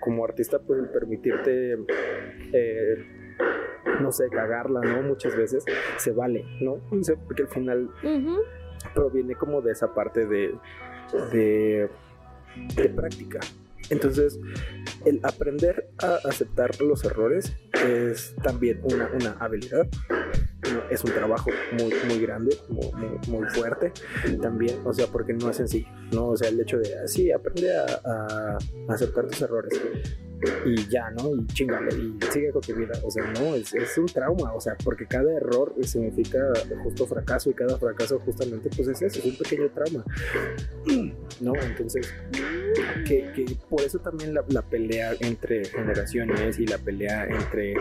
[0.00, 1.76] como artista, pues permitirte
[2.52, 2.96] eh,
[4.00, 5.02] no sé, cagarla, ¿no?
[5.02, 5.64] Muchas veces
[5.96, 6.78] se vale, ¿no?
[6.90, 7.90] O sea, porque al final
[8.94, 10.54] proviene como de esa parte de,
[11.32, 11.88] de,
[12.76, 13.40] de práctica.
[13.90, 14.38] Entonces,
[15.04, 17.52] el aprender a aceptar los errores
[17.84, 19.88] es también una, una habilidad
[20.90, 23.92] es un trabajo muy, muy grande, muy, muy, fuerte
[24.40, 26.28] también, o sea, porque no es sencillo, ¿no?
[26.28, 29.80] O sea, el hecho de así, aprende a, a aceptar tus errores
[30.64, 31.34] y ya, ¿no?
[31.34, 32.92] Y chingale, y sigue con tu vida.
[33.04, 36.38] O sea, no, es, es, un trauma, o sea, porque cada error significa
[36.82, 40.04] justo fracaso y cada fracaso justamente pues es eso, es un pequeño trauma,
[41.40, 41.52] ¿no?
[41.54, 42.12] Entonces,
[43.06, 47.74] que, que por eso también la, la, pelea entre generaciones y la pelea entre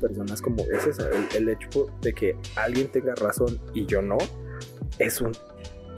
[0.00, 4.18] personas como es esa, el, el hecho de que alguien tenga razón y yo no,
[4.98, 5.32] es un,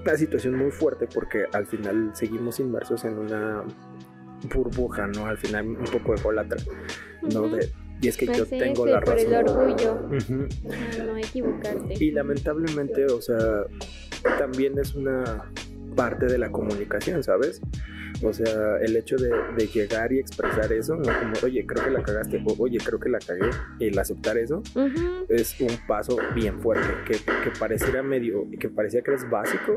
[0.03, 3.65] una situación muy fuerte porque al final seguimos inmersos en una
[4.54, 5.27] burbuja, ¿no?
[5.27, 6.59] Al final un poco de colatra,
[7.33, 7.48] ¿no?
[7.48, 9.59] De, y es que Pues yo tengo la por el razón.
[9.59, 10.09] orgullo.
[11.04, 11.94] No equivocarte.
[11.98, 13.65] Y lamentablemente, o sea,
[14.38, 15.50] también es una
[15.96, 17.61] parte de la comunicación, ¿sabes?
[18.23, 21.90] O sea, el hecho de, de llegar y expresar eso, no como, oye, creo que
[21.90, 23.50] la cagaste, o oye, creo que la cagué,
[23.81, 24.63] el aceptar eso
[25.29, 29.75] es un paso bien fuerte, que, que pareciera medio, que parecía que es básico,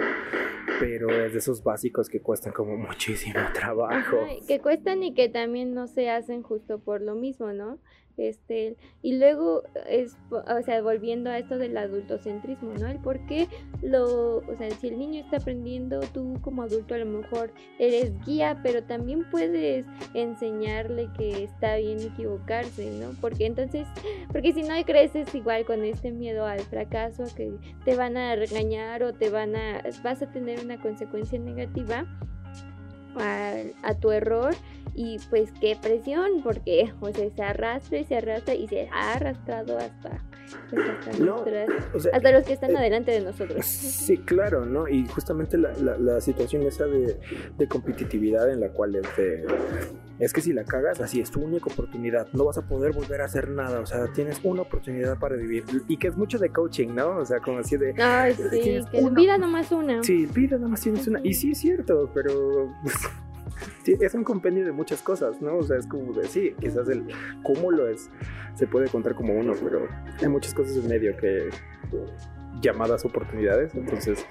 [0.79, 4.17] pero es de esos básicos que cuestan como muchísimo trabajo.
[4.21, 7.79] Ajá, que cuestan y que también no se hacen justo por lo mismo, ¿no?
[8.18, 12.88] Este, y luego es, o sea, volviendo a esto del adultocentrismo, ¿no?
[12.88, 13.47] El por qué
[13.82, 18.12] lo, o sea, si el niño está aprendiendo, tú como adulto a lo mejor eres
[18.26, 23.12] guía, pero también puedes enseñarle que está bien equivocarse, ¿no?
[23.22, 23.88] Porque entonces,
[24.32, 27.51] porque si no creces igual con este miedo al fracaso, a que
[27.86, 32.05] te van a regañar o te van a, vas a tener una consecuencia negativa
[33.18, 33.53] a,
[33.84, 34.55] a tu error
[34.95, 39.13] y pues qué presión porque o sea, se arrastra y se arrastra y se ha
[39.13, 40.09] arrastrado hasta,
[40.65, 43.65] hasta, No, nuestras- O sea, hasta los que están eh, adelante de nosotros.
[43.65, 44.87] Sí, claro, ¿no?
[44.87, 47.19] Y justamente la, la, la situación esa de,
[47.57, 49.45] de competitividad en la cual es de-
[50.19, 53.21] es que si la cagas, así es tu única oportunidad, no vas a poder volver
[53.21, 56.49] a hacer nada, o sea, tienes una oportunidad para vivir y que es mucho de
[56.49, 57.17] coaching, ¿no?
[57.17, 58.59] O sea, como así de, Ay, sí,
[58.91, 60.03] que una- vida nomás una.
[60.03, 62.95] sí, vida nada más tienes una, y sí es cierto, pero pues,
[63.85, 65.57] es un compendio de muchas cosas, ¿no?
[65.57, 67.05] O sea, es como de, sí, quizás el
[67.43, 68.09] cómo lo es,
[68.55, 69.87] se puede contar como uno, pero
[70.21, 71.49] hay muchas cosas en medio que
[72.61, 74.25] llamadas oportunidades, entonces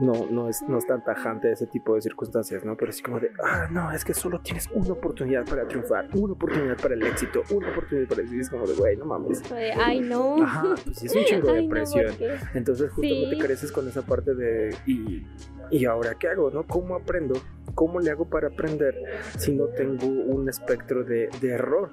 [0.00, 2.76] no, no, es, no es tan tajante ese tipo de circunstancias, ¿no?
[2.76, 6.34] Pero sí como de, ah, no, es que solo tienes una oportunidad para triunfar, una
[6.34, 9.42] oportunidad para el éxito, una oportunidad para el y es como de, güey, no mames.
[9.76, 10.40] Ay, no.
[10.42, 12.14] Ajá, pues sí es un chingo de no, presión.
[12.54, 13.42] Entonces justamente Sí.
[13.42, 15.26] creces con esa parte de y,
[15.70, 16.66] y ahora qué hago, ¿no?
[16.66, 17.34] ¿Cómo aprendo?
[17.74, 18.94] ¿Cómo le hago para aprender
[19.36, 21.90] si no tengo un espectro de, de error?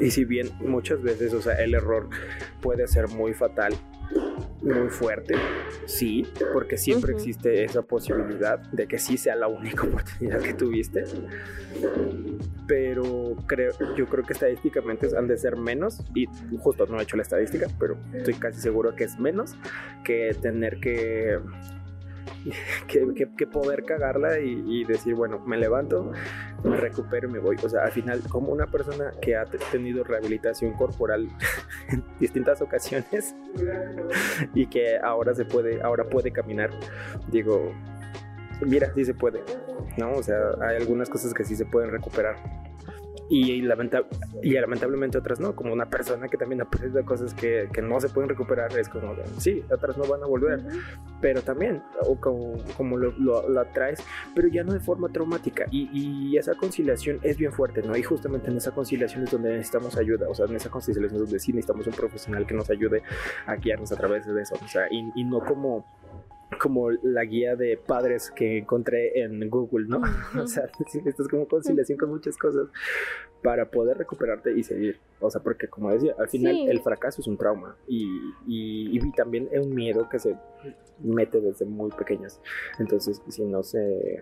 [0.00, 2.08] Y si bien muchas veces, o sea, el error
[2.60, 3.74] puede ser muy fatal,
[4.62, 5.34] muy fuerte,
[5.86, 7.18] sí, porque siempre Ujú.
[7.20, 11.04] existe esa posibilidad de que sí sea la única oportunidad que tuviste.
[12.66, 16.26] Pero creo, yo creo que estadísticamente han de ser menos, y
[16.58, 19.56] justo no he hecho la estadística, pero estoy casi seguro que es menos
[20.04, 21.38] que tener que
[22.86, 26.12] que, poder cagarla y, y decir, bueno, me levanto,
[26.64, 27.56] me recupero y me voy.
[27.62, 31.28] O sea, al final, como una persona que ha te- tenido rehabilitación corporal
[31.88, 33.34] en distintas ocasiones
[34.54, 36.70] y que ahora se puede, ahora puede caminar,
[37.30, 37.72] digo,
[38.66, 39.42] mira, sí se puede,
[39.96, 40.12] ¿no?
[40.12, 42.36] O sea, hay algunas cosas que sí se pueden recuperar.
[43.32, 44.02] Y, lamenta-
[44.42, 48.00] y lamentablemente otras no, como una persona que también ha perdido cosas que, que no
[48.00, 50.78] se pueden recuperar, es como, de, sí, otras no van a volver, Ujú.
[51.20, 54.02] pero también, o como, como lo, lo- la traes,
[54.34, 55.66] pero ya no de forma traumática.
[55.70, 57.96] Y, y esa conciliación es bien fuerte, ¿no?
[57.96, 61.20] Y justamente en esa conciliación es donde necesitamos ayuda, o sea, en esa conciliación es
[61.20, 63.04] donde sí necesitamos un profesional que nos ayude
[63.46, 65.84] a guiarnos a través de eso, o sea, y, y no como
[66.60, 70.00] como la guía de padres que encontré en Google, ¿no?
[70.42, 70.64] O sea,
[71.04, 72.68] esto es como conciliación con muchas cosas
[73.42, 74.98] para poder recuperarte y seguir.
[75.20, 76.66] O sea, porque como decía, al final Sí.
[76.68, 78.04] el fracaso es un trauma y,
[78.46, 80.36] y, y también es un miedo que se
[81.02, 82.40] mete desde muy pequeños.
[82.78, 84.20] Entonces, si no se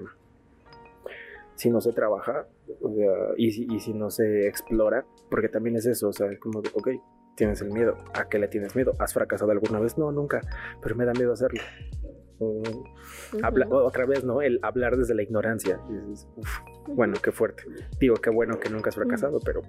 [1.56, 2.46] si no se trabaja
[2.80, 6.30] o sea, y, si, y si no se explora, porque también es eso, o sea,
[6.30, 6.90] es como ok,
[7.34, 8.92] tienes el miedo, ¿a qué le tienes miedo?
[9.00, 9.98] ¿Has fracasado alguna vez?
[9.98, 10.40] No, nunca,
[10.80, 11.60] pero me da miedo hacerlo.
[13.42, 14.42] Habla- otra vez, ¿no?
[14.42, 15.80] El hablar desde la ignorancia.
[16.36, 16.48] "Uf,
[16.88, 17.64] bueno, qué fuerte.
[18.00, 19.62] Digo, qué bueno que nunca has fracasado, pero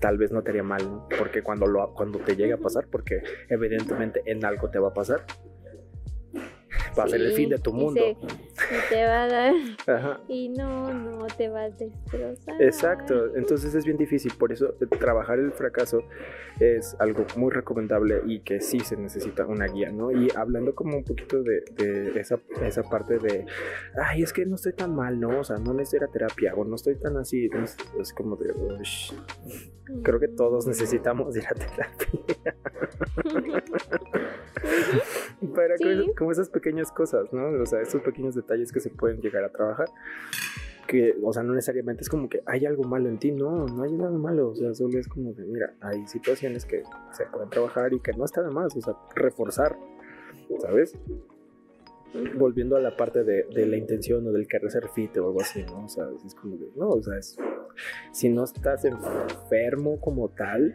[0.00, 1.08] tal vez no te haría mal, ¿no?
[1.18, 4.94] Porque cuando, lo, cuando te llegue a pasar, porque evidentemente en algo te va a
[4.94, 5.24] pasar,
[6.98, 8.00] va a ser el fin de tu y mundo.
[8.02, 9.54] se- y te va a dar.
[9.86, 10.20] Ajá.
[10.28, 12.60] Y no, no, te va a destrozar.
[12.60, 16.02] Exacto, entonces es bien difícil, por eso eh, trabajar el fracaso
[16.60, 20.12] es algo muy recomendable y que sí se necesita una guía, ¿no?
[20.12, 23.46] Y hablando como un poquito de, de esa, esa parte de,
[24.00, 25.40] ay, es que no estoy tan mal, ¿no?
[25.40, 28.36] O sea, no necesito ir a terapia o no estoy tan así, es, es como
[28.36, 29.12] de, "Ush".
[30.02, 32.20] Creo que todos necesitamos ir a terapia.
[35.54, 35.84] Para Sí.
[35.84, 37.48] como, como esas pequeñas cosas, ¿no?
[37.62, 39.88] O sea, esos pequeños detalles que se pueden llegar a trabajar.
[40.86, 43.82] Que, o sea, no necesariamente es como que hay algo malo en ti, no, no
[43.82, 46.82] hay nada malo, o sea, solo es como que, mira, hay situaciones que
[47.12, 49.76] se pueden trabajar y que no está de más, o sea, reforzar,
[50.60, 50.98] ¿sabes?
[52.36, 55.40] Volviendo a la parte de, de la intención o del querer ser fit o algo
[55.40, 55.84] así, ¿no?
[55.84, 57.36] O sea, es como de, no, o sea, es,
[58.12, 60.74] si no estás enfermo como tal,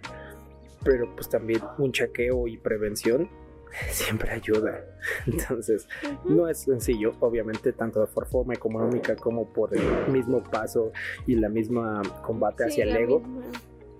[0.83, 3.29] pero pues también un chequeo y prevención
[3.89, 4.83] siempre ayuda.
[5.27, 5.87] Entonces,
[6.25, 10.91] no es sencillo, obviamente, tanto por forma económica como por el mismo paso
[11.25, 13.21] y la misma combate Sí, hacia el ego.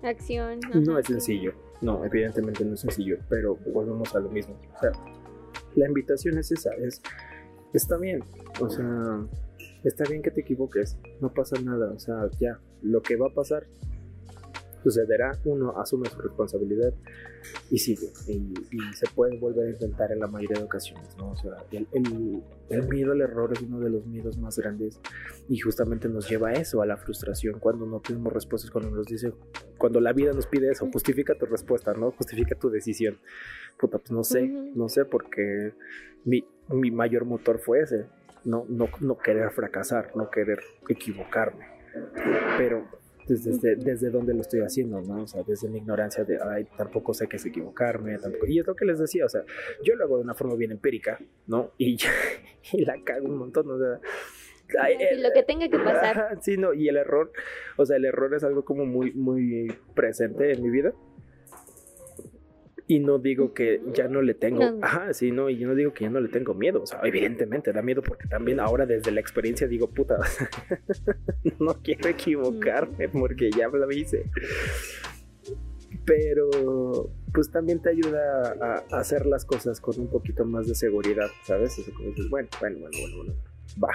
[0.02, 0.60] Acción.
[0.74, 1.12] No ajá, es sí.
[1.14, 4.56] sencillo, no, evidentemente no es sencillo, pero volvemos a lo mismo.
[4.76, 4.92] O sea,
[5.74, 7.02] la invitación es esa, es,
[7.72, 8.22] está bien,
[8.60, 9.26] o sea,
[9.84, 13.34] está bien que te equivoques, no pasa nada, o sea, ya, lo que va a
[13.34, 13.66] pasar
[14.82, 16.94] sucederá, uno asume su responsabilidad
[17.68, 18.34] y sigue, y,
[18.70, 21.32] y se puede volver a intentar en la mayoría de ocasiones, ¿no?
[21.32, 25.00] O sea, el, el- el miedo al error es uno de los miedos más grandes
[25.48, 29.06] y justamente nos lleva a eso, a la frustración, cuando no tenemos respuestas, cuando nos
[29.06, 29.32] dice,
[29.78, 32.10] cuando la vida nos pide eso, justifica tu respuesta, ¿no?
[32.12, 33.18] Justifica tu decisión.
[33.80, 35.72] Puta, pues no sé, no sé, porque
[36.24, 38.06] mi, mi mayor motor fue ese,
[38.44, 41.66] no, no, no querer fracasar, no querer equivocarme.
[42.56, 42.86] Pero
[43.26, 45.22] desde, desde, desde dónde lo estoy haciendo, ¿no?
[45.24, 48.46] O sea, desde mi ignorancia de, ay, tampoco sé qué es equivocarme, tampoco...
[48.46, 49.42] Y es lo que les decía, o sea,
[49.82, 51.72] yo lo hago de una forma bien empírica, ¿no?
[51.78, 51.98] Y,
[52.72, 54.00] y la cago un montón, o sea...
[54.80, 56.38] ay, Sí, el- lo que tenga que pasar.
[56.42, 57.32] Sí, no, y el error,
[57.76, 60.92] o sea, el error es algo como muy, muy presente en mi vida.
[62.90, 64.78] Y no digo que ya no le tengo, No.
[64.82, 67.00] ajá, sí, no, y yo no digo que ya no le tengo miedo, o sea,
[67.04, 70.16] evidentemente da miedo porque también ahora desde la experiencia digo, puta,
[71.60, 74.24] no quiero equivocarme porque ya lo hice.
[76.06, 81.28] Pero, pues también te ayuda a, hacer las cosas con un poquito más de seguridad,
[81.44, 81.78] ¿sabes?
[81.78, 83.34] O sea, como dices, bueno, bueno, bueno, bueno, bueno,
[83.84, 83.90] va.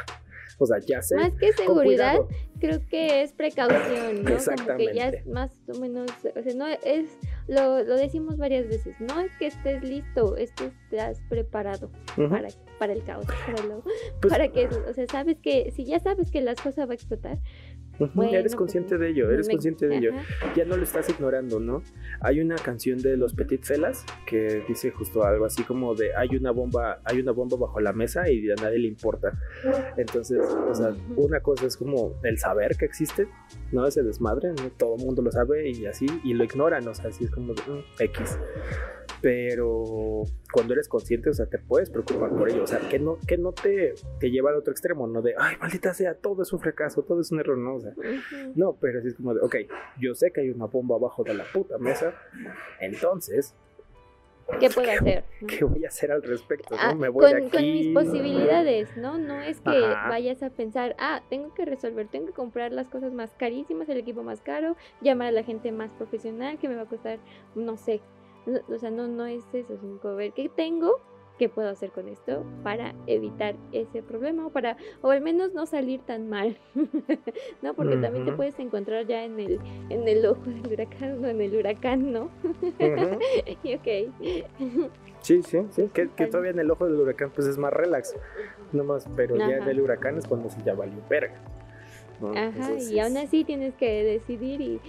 [1.00, 1.18] O sea.
[1.20, 2.16] Más que seguridad,
[2.60, 4.30] creo que es precaución, ¿no?
[4.38, 5.18] Como que ya Exactamente.
[5.18, 9.32] es más o menos, o sea, no es, lo, lo decimos varias veces, no es
[9.38, 12.48] que estés listo, es que estás preparado para,
[12.80, 13.84] para el caos, para, lo-
[14.22, 16.96] Pues- para que, o sea, sabes que, si ya sabes que las cosas va a
[16.96, 17.38] explotar,
[18.00, 20.12] Bueno, eres consciente de ello, eres me- consciente de ello.
[20.16, 20.54] ajá.
[20.56, 21.84] Ya no lo estás ignorando, ¿no?
[22.22, 26.36] Hay una canción de los Petit Felas que dice justo algo así como de hay
[26.36, 29.34] una bomba, hay una bomba bajo la mesa y a nadie le importa.
[29.98, 33.28] Entonces, o sea, una cosa es como el saber que existe,
[33.72, 33.86] ¿no?
[33.86, 34.70] Ese desmadre, ¿no?
[34.78, 37.54] Todo el mundo lo sabe y así, y lo ignoran, o sea, así es como
[37.54, 38.38] de, "Mm, X.
[39.24, 43.20] Pero cuando eres consciente, o sea, te puedes preocupar por ello, o sea, que no,
[43.26, 45.22] que no te, te lleva al otro extremo, ¿no?
[45.22, 47.76] De, ay, maldita sea, todo es un fracaso, todo es un error, ¿no?
[47.76, 47.94] O sea,
[48.56, 49.56] no, pero así es como de, ok,
[49.98, 52.14] yo sé que hay una bomba abajo de la puta mesa,
[52.82, 53.56] entonces,
[54.60, 55.24] ¿Qué puedo hacer?
[55.48, 56.76] ¿qué voy a hacer al respecto?
[56.78, 57.00] Ah, no?
[57.00, 59.18] Me voy con, mis posibilidades, ¿no?
[59.18, 60.10] No es que Ajá.
[60.10, 64.00] vayas a pensar, ah, tengo que resolver, tengo que comprar las cosas más carísimas, el
[64.00, 67.20] equipo más caro, llamar a la gente más profesional que me va a costar,
[67.56, 68.02] no sé.
[68.46, 71.00] No- o sea, no, no es eso, sino como ver qué tengo,
[71.40, 75.66] qué puedo hacer con esto para evitar ese problema o para, o al menos no
[75.66, 76.58] salir tan mal,
[77.62, 77.74] ¿no?
[77.74, 81.42] Porque también te puedes encontrar ya en el, en el ojo del huracán o en
[81.42, 82.30] el huracán, ¿no?
[83.64, 83.88] Y ok.
[85.22, 88.14] Sí, sí, sí, que, que todavía en el ojo del huracán pues es más relax,
[88.74, 91.34] nomás, pero ya en el huracán es cuando se ya valió verga.
[92.20, 92.32] ¿no?
[92.32, 94.82] Ajá, Entonces, y aún es- así tienes que decidir y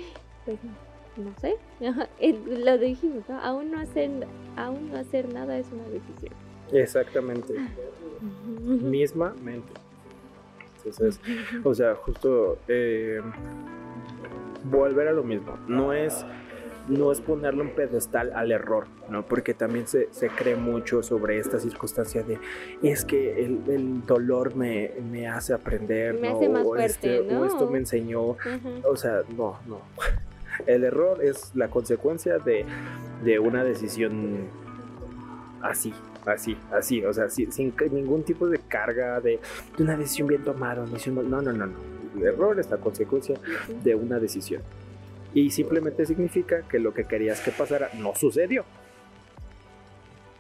[0.44, 0.59] pues
[1.16, 1.56] no sé,
[2.64, 3.40] lo dijimos, ¿no?
[3.40, 4.10] Aún no hacer
[4.56, 6.32] aún no hacer nada es una decisión.
[6.72, 7.54] Exactamente,
[8.60, 9.72] mismamente.
[10.84, 11.20] Entonces,
[11.64, 13.20] o sea, justo eh,
[14.64, 15.56] volver a lo mismo.
[15.66, 16.24] No es,
[16.88, 19.24] no es ponerle un pedestal al error, ¿no?
[19.24, 22.38] Porque también se, se cree mucho sobre esta circunstancia de
[22.82, 26.36] es que el, el dolor me, me hace aprender, Me ¿no?
[26.36, 26.86] hace más o, fuerte,
[27.20, 28.36] este- o esto me enseñó.
[28.86, 29.80] O sea, no, no.
[30.66, 32.64] El error es la consecuencia de,
[33.22, 34.48] de una decisión
[35.62, 35.92] así,
[36.26, 39.40] así, así, o sea, sin, sin ningún tipo de carga de,
[39.76, 41.76] de una decisión bien tomada, una decisión mal- no, no, no, no.
[42.16, 43.34] El error es la consecuencia
[43.82, 44.62] de una decisión.
[45.32, 48.64] Y simplemente significa que lo que querías que pasara no sucedió.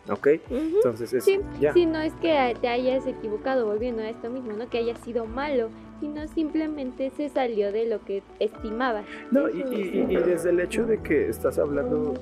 [0.08, 0.28] ¿Ok?
[0.50, 0.58] Ujú.
[0.76, 1.72] Entonces es Sí, ya.
[1.72, 5.24] Sí, no es que te hayas equivocado, volviendo a esto mismo, no que haya sido
[5.24, 5.70] malo,
[6.00, 9.04] sino simplemente se salió de lo que estimabas.
[9.30, 9.62] No, y,
[10.06, 12.14] desde el hecho de que estás hablando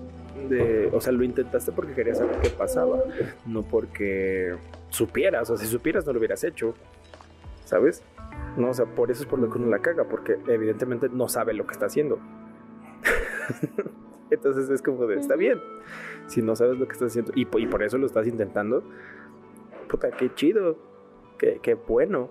[0.48, 2.98] de, o sea, lo intentaste porque querías saber qué pasaba,
[3.46, 4.54] no porque
[4.88, 6.74] supieras, o sea, si supieras no lo hubieras hecho,
[7.64, 8.02] ¿sabes?
[8.56, 11.28] No, o sea, por eso es por lo que uno la caga, porque evidentemente no
[11.28, 12.18] sabe lo que está haciendo.
[14.30, 15.60] Entonces es como de, está bien,
[16.26, 18.82] si no sabes lo que estás haciendo y por eso lo estás intentando,
[19.88, 20.78] puta, qué chido,
[21.38, 22.30] qué, qué bueno.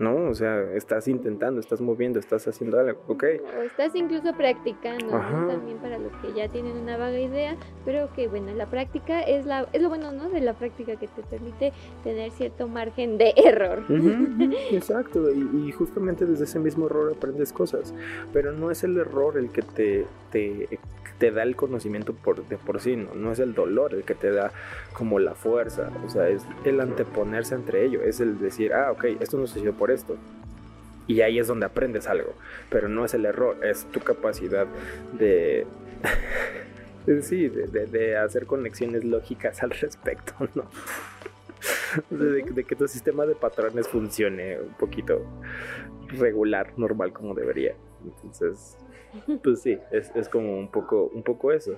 [0.00, 3.24] No, o sea, estás intentando, estás moviendo, estás haciendo algo, ok.
[3.58, 5.46] O estás incluso practicando, ¿no?
[5.46, 9.44] También para los que ya tienen una vaga idea, pero que bueno, la práctica es
[9.44, 10.30] la es lo bueno, ¿no?
[10.30, 13.84] De la práctica que te permite tener cierto margen de error.
[13.90, 17.92] Ujú, ujú, Exacto, y, y justamente desde ese mismo error aprendes cosas,
[18.32, 20.80] pero no es el error el que te, te,
[21.20, 24.14] te da el conocimiento por, de por sí, no, no es el dolor el que
[24.14, 24.52] te da
[24.94, 29.04] como la fuerza, o sea, es el anteponerse entre ello, es el decir, ah, ok,
[29.20, 30.16] esto no sucedió por esto.
[31.06, 32.34] Y ahí es donde aprendes algo,
[32.70, 34.66] pero no es el error, es tu capacidad
[35.18, 35.66] de...
[37.22, 40.64] Sí, de, de- de hacer conexiones lógicas al respecto, ¿no?
[42.10, 45.22] De, de que tu sistema de patrones funcione un poquito
[46.18, 47.74] regular, normal como debería.
[48.04, 48.76] Entonces,
[49.42, 51.72] pues sí, es, es como un poco, un poco eso.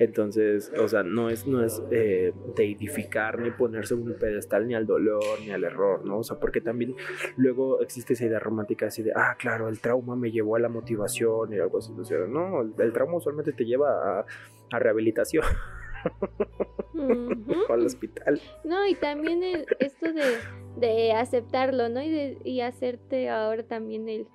[0.00, 4.74] Entonces, o sea, no es, no es eh, deidificar ni ponerse en un pedestal ni
[4.74, 6.20] al dolor ni al error, ¿no?
[6.20, 6.96] O sea, porque también
[7.36, 10.70] luego existe esa idea romántica así de, ah, claro, el trauma me llevó a la
[10.70, 11.92] motivación y algo así.
[11.98, 14.26] O sea, no, el, el trauma usualmente te lleva a,
[14.72, 15.44] a rehabilitación
[16.94, 17.52] Ujú.
[17.68, 18.40] o al hospital.
[18.64, 20.22] No, y también el, esto de,
[20.78, 22.02] de aceptarlo, ¿no?
[22.02, 24.26] Y, de, y hacerte ahora también el,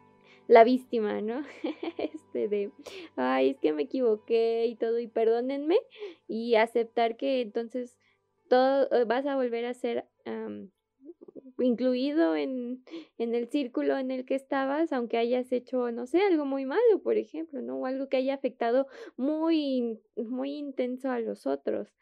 [0.47, 1.43] la víctima, ¿no?
[1.97, 2.71] Este de,
[3.15, 5.77] ay, es que me equivoqué y todo, y perdónenme,
[6.27, 7.97] y aceptar que entonces
[8.49, 10.69] todo eh, vas a volver a ser am,
[11.59, 12.83] incluido en,
[13.17, 17.01] en el círculo en el que estabas, aunque hayas hecho, no sé, algo muy malo,
[17.03, 17.77] por ejemplo, ¿no?
[17.77, 18.87] O algo que haya afectado
[19.17, 21.93] muy, muy intenso a los otros.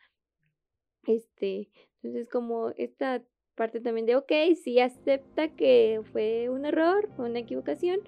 [1.05, 1.69] Este,
[2.01, 3.23] entonces como esta
[3.55, 4.31] parte también de, ok,
[4.61, 7.99] sí acepta que fue un error, una equivocación,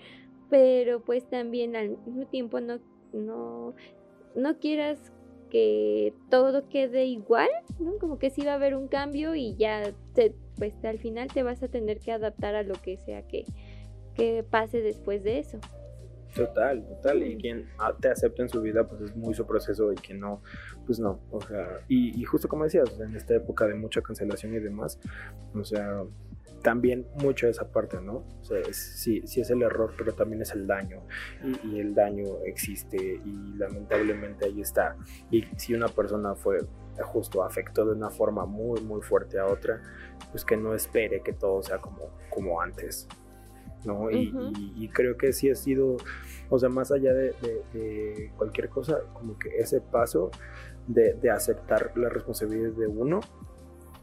[0.49, 2.79] pero pues también al mismo tiempo no,
[3.13, 3.73] no,
[4.35, 5.11] no quieras
[5.49, 7.97] que todo quede igual, ¿no?
[7.97, 11.43] Como que sí va a haber un cambio y ya te, pues al final te
[11.43, 13.45] vas a tener que adaptar a lo que sea que,
[14.13, 15.59] que pase después de eso.
[16.35, 17.23] Total, total.
[17.23, 17.69] Y quien
[18.01, 20.41] te acepta en su vida, pues es muy su proceso y quien no,
[20.85, 21.21] pues no.
[21.31, 24.99] O sea, y, y justo como decías, en esta época de mucha cancelación y demás,
[25.53, 26.03] o sea,
[26.65, 28.25] también mucho de esa parte, ¿no?
[28.41, 31.03] O sea, es- sí, sí es el error, pero también es el daño.
[31.63, 34.95] Y, y el daño existe y lamentablemente ahí está.
[35.29, 36.57] Y si una persona fue
[37.03, 39.79] justo afectó de una forma muy, muy fuerte a otra,
[40.31, 43.07] pues que no espere que todo sea como, como antes.
[43.85, 44.09] ¿no?
[44.09, 44.51] Y, Ujú.
[44.57, 45.97] y- y creo que sí ha sido,
[46.49, 50.31] o sea, más allá de, de- de cualquier cosa, como que ese paso
[50.87, 53.19] de, de aceptar las responsabilidades de uno,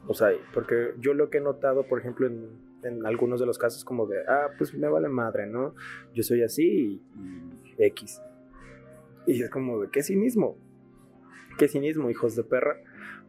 [0.06, 3.84] o sea, porque yo lo que he notado, por ejemplo, en, algunos de los casos,
[3.84, 5.74] como de, ah, pues me vale madre, ¿no?
[6.14, 7.02] Yo soy así y,
[7.78, 8.20] y X.
[9.26, 10.58] Y es como de, ¿qué cinismo?
[11.58, 12.76] ¿Qué cinismo, hijos de perra?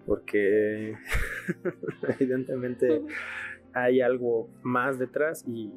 [0.07, 0.95] Porque
[2.19, 3.03] evidentemente
[3.73, 5.71] hay algo más detrás y,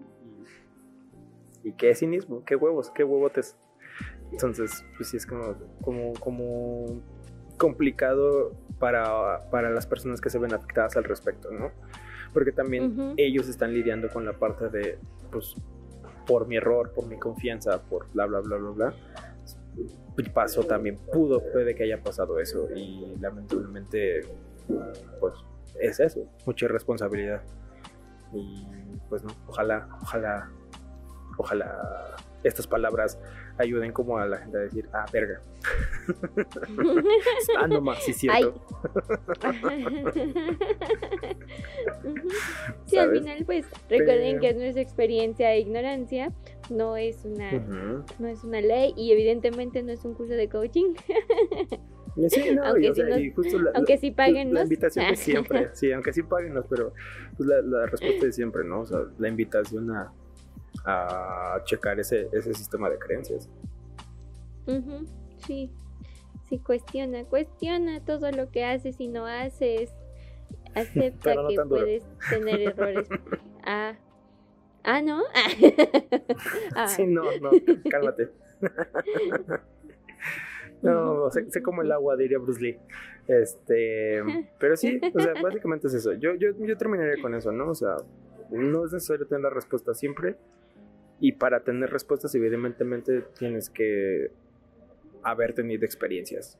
[1.64, 3.56] y, y qué cinismo, qué huevos, qué huevotes.
[4.32, 7.02] Entonces, pues sí es como, como, como
[7.56, 11.72] complicado para, para las personas que se ven afectadas al respecto, ¿no?
[12.32, 13.14] Porque también Ujú.
[13.16, 14.98] ellos están lidiando con la parte de,
[15.30, 15.54] pues,
[16.26, 18.94] por mi error, por mi confianza, por bla, bla, bla, bla, bla.
[20.32, 24.22] Pasó también, pudo, puede que haya pasado eso y lamentablemente,
[25.20, 25.34] pues,
[25.80, 27.42] es eso, mucha irresponsabilidad.
[28.32, 28.66] Y
[29.08, 30.50] pues no, ojalá, ojalá,
[31.36, 33.18] ojalá estas palabras
[33.58, 35.40] ayuden como a la gente a decir, ah, verga.
[37.58, 38.60] ah, no más, sí, cierto.
[42.86, 46.32] Sí, al final, pues recuerden que es nuestra experiencia e ignorancia,
[46.70, 47.52] no es una,
[48.18, 50.94] no es una ley y evidentemente no es un curso de coaching,
[52.28, 54.62] sí, no, Aunque y, o sí sea, nos- y justo la, aunque sí paguen la
[54.62, 56.92] invitación es siempre, sí, aunque sí páguenos, pero
[57.36, 58.80] pues la, la respuesta es siempre, ¿no?
[58.80, 60.12] O sea, la invitación a,
[60.84, 63.48] a checar ese, ese sistema de creencias.
[65.46, 65.70] Sí,
[66.48, 69.92] sí, cuestiona, cuestiona todo lo que haces y no haces.
[70.74, 73.08] Acepta no que puedes tener errores.
[73.68, 73.96] Ah,
[74.84, 75.24] ah, ¿no?
[76.76, 76.86] Ah.
[76.86, 77.50] Sí, no, no,
[77.90, 78.30] cálmate.
[80.82, 82.78] No, sé, sé como el agua, diría Bruce Lee.
[83.26, 84.22] Este,
[84.60, 86.12] pero sí, o sea, básicamente es eso.
[86.12, 87.70] Yo, yo, yo terminaría con eso, ¿no?
[87.70, 87.96] O sea,
[88.50, 90.36] no es necesario tener la respuesta siempre.
[91.20, 94.30] Y para tener respuestas, evidentemente, tienes que
[95.22, 96.58] haber tenido experiencias.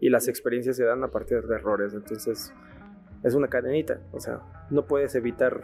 [0.00, 1.94] Y las experiencias se dan a partir de errores.
[1.94, 2.52] Entonces,
[3.22, 4.00] es una cadenita.
[4.12, 4.40] O sea,
[4.70, 5.62] no puedes evitar.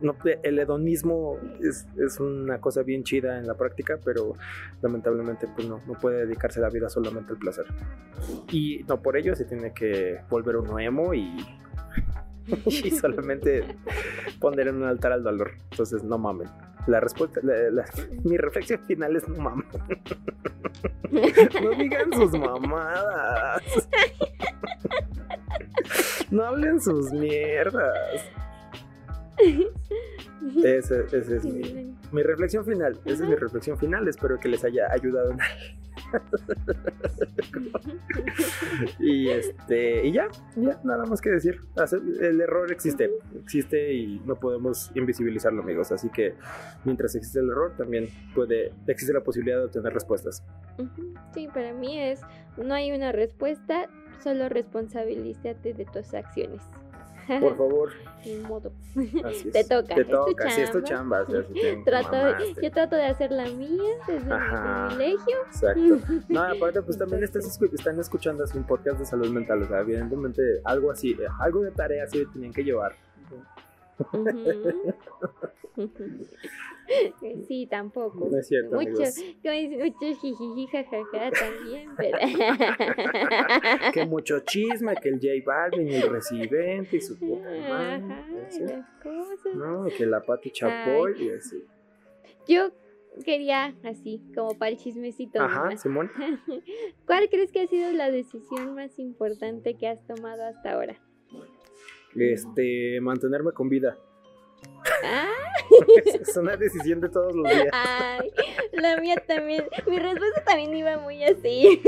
[0.00, 4.34] No, el hedonismo es, es, una cosa bien chida en la práctica, pero
[4.82, 7.64] lamentablemente pues no, no puede dedicarse la vida solamente al placer.
[8.50, 11.36] Y no por ello se tiene que volver uno emo y,
[12.66, 13.64] y solamente
[14.40, 15.52] poner en un altar al dolor.
[15.70, 16.48] Entonces no mamen.
[16.86, 17.84] La respuesta, la, la,
[18.24, 19.66] mi reflexión final es no mames.
[21.62, 23.62] no digan sus mamadas.
[26.30, 28.22] no hablen sus mierdas.
[30.62, 33.00] Esa, esa es mi, mi, reflexión final.
[33.04, 34.06] Esa es mi reflexión final.
[34.06, 35.38] Espero que les haya ayudado en
[38.98, 41.60] y este y ya, ya, nada más que decir.
[42.20, 45.92] El error existe, existe y no podemos invisibilizarlo, amigos.
[45.92, 46.34] Así que
[46.84, 50.42] mientras existe el error, también puede, existe la posibilidad de obtener respuestas.
[51.32, 52.20] Sí, para mí es,
[52.56, 53.88] no hay una respuesta,
[54.22, 56.62] solo responsabilízate de tus acciones.
[57.40, 57.90] Por favor.
[58.22, 58.72] Sin modo.
[59.24, 59.52] Así es.
[59.52, 59.94] Te toca.
[59.94, 61.22] Te toca, sí, es tu chamba.
[61.22, 62.62] O sea, si te trato, mamaste.
[62.62, 64.88] yo trato de hacer la mía desde Ajá.
[64.90, 65.36] mi privilegio.
[65.46, 65.98] Exacto.
[66.28, 69.62] No, aparte, pues también estás están escuchando así un podcast de salud mental.
[69.62, 72.94] O sea, evidentemente, algo así, eh, algo de tarea sí tenían que llevar.
[74.12, 74.24] Ujú.
[77.48, 78.28] Sí, tampoco.
[78.30, 82.18] No es cierto, mucho, mucho jijiji, jajaja también, pero...
[83.92, 87.48] Que mucho chisme, que el J Balvin y el residente y su puta
[89.96, 91.64] que la Pati Chapoy y así.
[92.46, 92.70] Yo
[93.24, 95.40] quería así, como para el chismecito.
[95.40, 95.82] Ajá, nomás.
[95.82, 96.10] Simón.
[97.06, 101.00] ¿Cuál crees que ha sido la decisión más importante que has tomado hasta ahora?
[102.16, 103.98] Este, mantenerme con vida.
[105.04, 105.44] Ah,
[106.20, 107.68] Es una decisión de todos los días.
[107.72, 108.30] Ay,
[108.72, 109.64] la mía también.
[109.86, 111.82] Mi respuesta también iba muy así.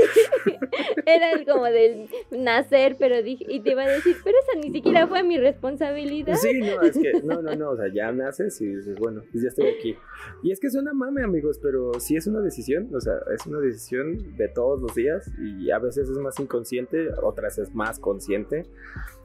[1.05, 5.07] Era como del nacer, pero dije, y te iba a decir, pero esa ni siquiera
[5.07, 6.35] fue mi responsabilidad.
[6.35, 9.43] Sí, no, es que, no, no, no, o sea, ya naces y dices, bueno, pues
[9.43, 9.95] ya estoy aquí.
[10.43, 13.59] Y es que suena mame, amigos, pero sí es una decisión, o sea, es una
[13.59, 18.63] decisión de todos los días y a veces es más inconsciente, otras es más consciente.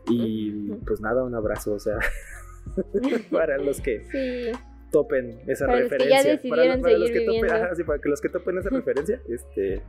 [0.09, 1.99] Y pues nada, un abrazo, o sea,
[3.31, 4.53] para los que Sí.
[4.91, 6.35] topen esa Para los que referencia.
[6.37, 9.83] ya para los que topen, ajá, sí, para que los que topen esa referencia, este,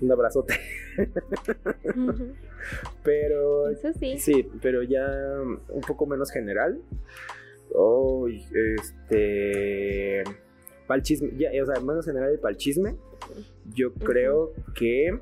[0.00, 0.54] un abrazote.
[3.02, 4.18] Pero Eso sí.
[4.18, 5.06] Sí, pero ya
[5.68, 6.80] un poco menos general.
[7.74, 10.22] Oh, este.
[10.86, 12.94] Para el chisme, ya, o sea, menos general y para el chisme,
[13.74, 15.18] yo creo que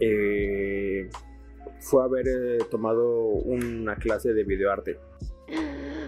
[0.00, 1.08] eh,
[1.80, 4.98] fue haber eh, tomado una clase de videoarte.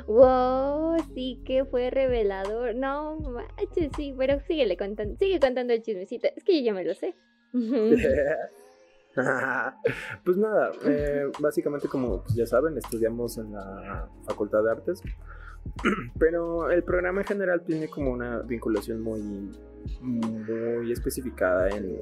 [0.07, 2.75] Wow, sí que fue revelador.
[2.75, 6.29] No manches, sí, pero síguele contando, sigue contando el chismecito.
[6.37, 7.15] Es que yo ya me lo sé.
[10.25, 15.03] pues nada, eh, básicamente como pues, ya saben, estudiamos en la Facultad de Artes,
[16.19, 19.53] pero el programa en general tiene como una vinculación muy,
[20.01, 21.95] muy especificada en,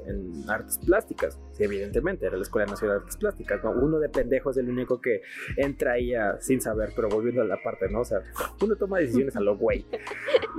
[0.47, 1.39] artes plásticas.
[1.53, 3.71] Sí, evidentemente, era la Escuela Nacional de Artes Plásticas, ¿no?
[3.71, 5.21] Uno de pendejos es el único que
[5.57, 8.01] entra ahí a- sin saber, pero volviendo a la parte, ¿no?
[8.01, 8.21] O sea,
[8.61, 9.85] uno toma decisiones a lo güey.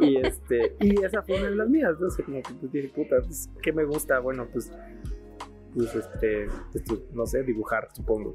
[0.01, 2.09] Y, este, y esa fue una de las mías, ¿no?
[2.25, 4.19] Como que pues, dije, puta, pues, ¿qué me gusta?
[4.21, 4.71] Bueno, pues
[5.75, 6.47] pues este,
[7.13, 8.35] no sé, dibujar, supongo.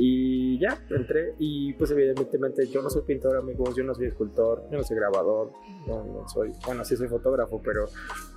[0.00, 4.62] Y ya, entré y pues evidentemente yo no soy pintor, amigos, yo no soy escultor,
[4.70, 5.50] yo no soy grabador,
[5.88, 7.86] no, no soy, bueno, sí soy fotógrafo, pero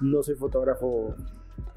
[0.01, 1.15] no soy fotógrafo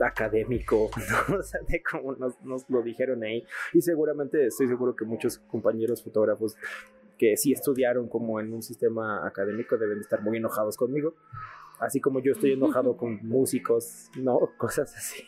[0.00, 0.90] académico,
[1.28, 1.36] ¿no?
[1.36, 3.44] o sea, de como nos, nos lo dijeron ahí.
[3.74, 6.56] Y seguramente estoy seguro que muchos compañeros fotógrafos
[7.18, 11.14] que sí estudiaron como en un sistema académico deben de estar muy enojados conmigo.
[11.78, 14.50] Así como yo estoy enojado con músicos, ¿no?
[14.56, 15.22] Cosas así.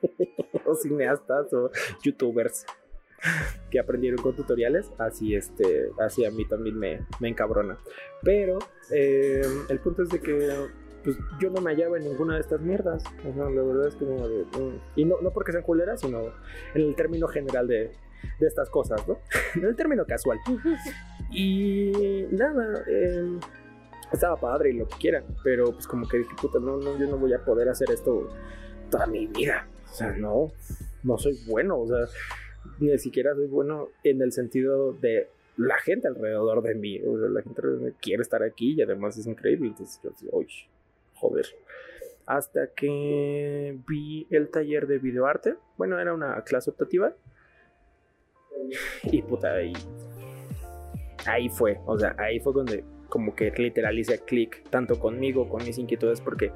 [0.66, 1.70] o cineastas o
[2.02, 2.64] youtubers
[3.70, 7.78] que aprendieron con tutoriales, así este, así a mí también me, me encabrona.
[8.22, 8.58] Pero
[8.90, 10.50] eh, el punto es de que
[11.02, 13.02] pues yo no me hallaba en ninguna de estas mierdas.
[13.28, 16.20] O sea, la verdad es que no, mm, y no, no porque sean culeras, sino
[16.74, 17.92] en el término general de,
[18.38, 19.18] de estas cosas, ¿no?
[19.54, 20.38] en el término casual.
[21.34, 23.38] Y nada, eh,
[24.12, 27.06] estaba padre y lo que quieran, pero pues como que dije, puta, no, no, yo
[27.06, 28.28] no voy a poder hacer esto
[28.90, 29.66] toda mi vida.
[29.90, 30.52] O sea, no,
[31.02, 32.00] no soy bueno, o sea,
[32.82, 37.00] ni siquiera soy bueno en el sentido de la gente alrededor de mí.
[37.02, 39.68] O sea, la gente alrededor de mí quiere estar aquí y además es increíble.
[39.68, 40.48] Entonces yo así, uy,
[41.14, 41.46] joder.
[42.26, 45.56] hasta que vi el taller de videoarte.
[45.76, 47.14] Bueno, era una clase optativa.
[49.04, 49.72] Y puta, ahí,
[51.26, 55.62] ahí fue, o sea, ahí fue donde como que literal hice clic tanto conmigo, con
[55.66, 56.50] mis inquietudes, porque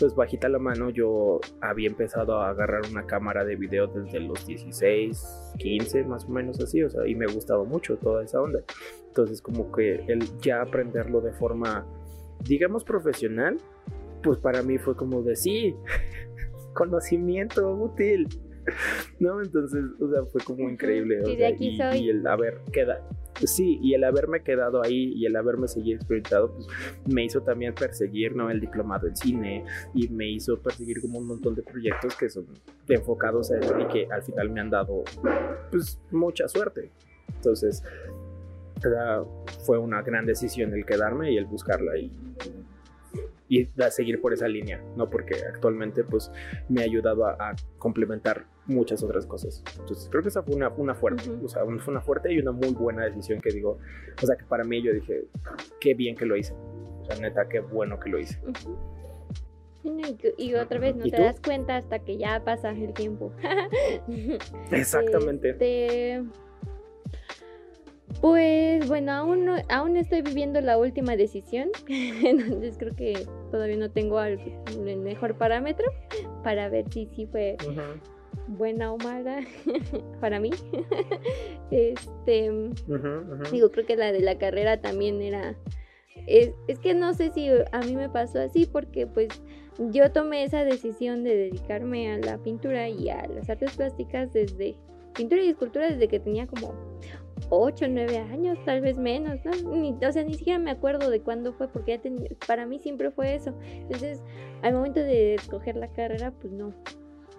[0.00, 4.44] pues bajita la mano yo había empezado a agarrar una cámara de video desde los
[4.44, 8.64] 16, 15 más o menos así, o sea, y me gustaba mucho toda esa onda.
[9.06, 11.86] Entonces como que el ya aprenderlo de forma,
[12.40, 13.58] digamos, profesional,
[14.24, 15.76] pues para mí fue como de sí,
[16.74, 18.26] conocimiento útil.
[19.20, 19.40] ¿no?
[19.40, 21.20] Entonces, o sea, fue como increíble.
[21.24, 21.98] O Y de sea, aquí y, soy.
[21.98, 23.04] y el haber quedado.
[23.44, 26.66] Sí, y el haberme quedado ahí y el haberme seguido experimentado, pues
[27.06, 28.50] me hizo también perseguir, ¿no?
[28.50, 29.64] El diplomado en cine
[29.94, 32.46] y me hizo perseguir como un montón de proyectos que son
[32.88, 35.02] enfocados a eso y que al final me han dado,
[35.70, 36.90] pues, mucha suerte.
[37.34, 37.82] Entonces,
[39.64, 42.12] fue una gran decisión el quedarme y el buscarla y,
[43.48, 45.10] y da- seguir por esa línea, ¿no?
[45.10, 46.30] Porque actualmente, pues,
[46.68, 49.62] me ha ayudado a, a complementar muchas otras cosas.
[49.78, 51.44] Entonces, creo que esa fue una, una fuerte, Ujú.
[51.44, 53.78] o sea, fue una fuerte y una muy buena decisión que digo,
[54.22, 55.24] o sea, que para mí yo dije,
[55.80, 56.54] qué bien que lo hice.
[56.54, 58.38] O sea, neta, qué bueno que lo hice.
[59.82, 61.22] Sí, no, Y, y otra vez no ¿Y te tú?
[61.24, 63.32] das cuenta hasta que ya pasa el tiempo.
[64.70, 65.50] Exactamente.
[65.50, 66.22] Este,
[68.20, 73.90] pues bueno, aún no, aún estoy viviendo la última decisión, entonces creo que todavía no
[73.90, 74.38] tengo el
[74.98, 75.86] mejor parámetro
[76.42, 77.56] para ver si sí fue
[78.48, 79.40] buena o mala
[80.20, 80.50] para mí.
[81.70, 82.50] Este.
[83.50, 85.56] Digo, creo que la de la carrera también era...
[86.26, 89.28] Es, es que no sé si a mí me pasó así porque pues
[89.78, 94.76] yo tomé esa decisión de dedicarme a la pintura y a las artes plásticas desde
[95.14, 96.74] pintura y escultura desde que tenía como
[97.54, 99.50] 8 o 9 años, tal vez menos, ¿no?
[99.76, 102.78] Ni, o sea, ni siquiera me acuerdo de cuándo fue porque ya ten- para mí
[102.78, 103.54] siempre fue eso.
[103.62, 104.22] Entonces,
[104.62, 106.72] al momento de escoger la carrera, pues no,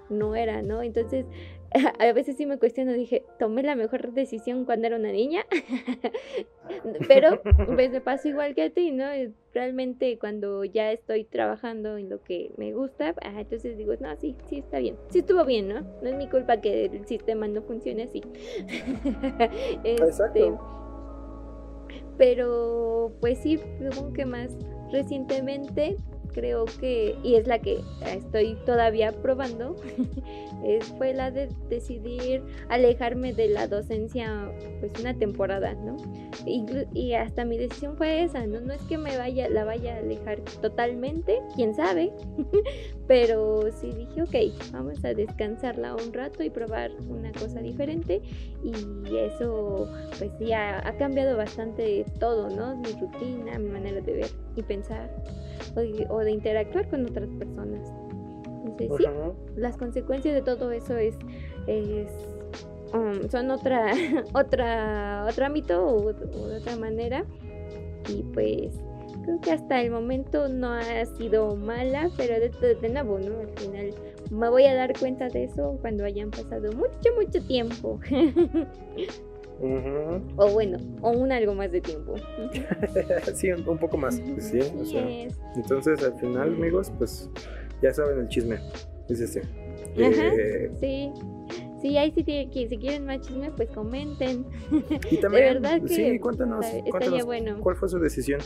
[0.10, 0.84] no era, ¿no?
[0.84, 1.26] Entonces,
[2.00, 5.46] a veces sí me cuestiono, dije, tomé la mejor decisión cuando era una niña,
[7.08, 7.42] pero
[7.76, 9.06] pues me pasó igual que a ti, ¿no?
[9.54, 14.36] Realmente cuando ya estoy trabajando en lo que me gusta, ah, entonces digo, no, sí,
[14.48, 15.82] sí está bien, sí estuvo bien, ¿no?
[16.02, 18.22] No es mi culpa que el sistema no funcione así.
[19.84, 20.60] Este, Exacto.
[22.18, 24.56] pero pues sí, supongo que más
[24.92, 25.98] recientemente
[26.34, 29.76] creo que, y es la que estoy todavía probando,
[30.98, 35.98] fue la de decidir alejarme de la docencia pues una temporada, ¿no?
[36.46, 38.62] Inclu- y hasta mi decisión fue esa, ¿no?
[38.62, 42.12] No es que me vaya, la vaya a alejar totalmente, quién sabe,
[43.08, 48.22] pero sí dije, ok, vamos a descansarla un rato y probar una cosa diferente
[48.64, 49.88] y eso
[50.18, 52.78] pues sí ha, cambiado bastante todo, ¿no?
[52.78, 55.10] Mi rutina, mi manera de ver y pensar
[55.76, 57.92] o de, o de interactuar con otras personas.
[58.66, 59.06] Entonces sí,
[59.58, 61.16] las consecuencias de todo eso es,
[61.68, 62.08] es,
[62.94, 63.94] um, son otra,
[64.34, 67.26] otra, otro ámbito o, o de otra manera
[68.10, 68.74] y pues
[69.24, 73.40] creo que hasta el momento no ha sido mala, pero de, de, de nuevo, ¿no?
[73.40, 73.94] Al final
[74.32, 78.00] me voy a dar cuenta de eso cuando hayan pasado mucho, mucho tiempo.
[80.36, 82.16] O bueno, o un algo más de tiempo.
[83.34, 84.16] sí, un, un poco más.
[84.40, 85.08] Sí, o sea.
[85.08, 85.40] Yes.
[85.56, 87.30] Entonces, al final, amigos, pues
[87.82, 88.58] ya saben el chisme.
[89.10, 89.42] Es este.
[89.42, 90.34] Ajá.
[90.38, 91.12] Eh, Sí.
[91.82, 94.46] Sí, ahí si, tiene- que- si quieren más chisme, pues comenten.
[95.12, 97.58] y también, verdad que sí, cuéntanos, cuéntanos bueno.
[97.60, 98.40] cuál fue su decisión.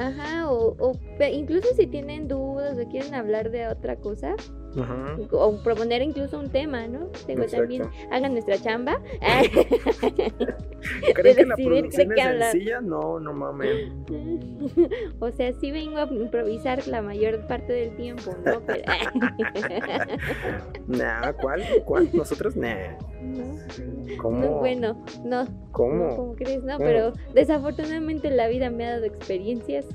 [0.00, 0.98] Ajá, o, o
[1.30, 4.34] incluso si tienen dudas o quieren hablar de otra cosa,
[4.78, 5.16] Ajá.
[5.32, 7.06] o proponer incluso un tema, ¿no?
[7.26, 7.56] Exacto.
[7.56, 9.00] también hagan nuestra chamba.
[11.14, 12.52] ¿Creen que la de producción qué es hablar.
[12.52, 12.80] sencilla?
[12.80, 13.90] No, no mames.
[15.20, 18.60] o sea, sí vengo a improvisar la mayor parte del tiempo, ¿no?
[18.60, 18.84] Pero,
[20.86, 21.62] Nah, ¿cuál?
[21.84, 22.10] ¿Cuál?
[22.12, 22.92] Nosotros, nah.
[23.22, 23.56] no,
[24.18, 24.38] ¿Cómo?
[24.38, 25.94] no, bueno, no, ¿Cómo?
[26.08, 26.84] no, como crees, no, ¿Cómo?
[26.84, 29.86] pero desafortunadamente la vida me ha dado experiencias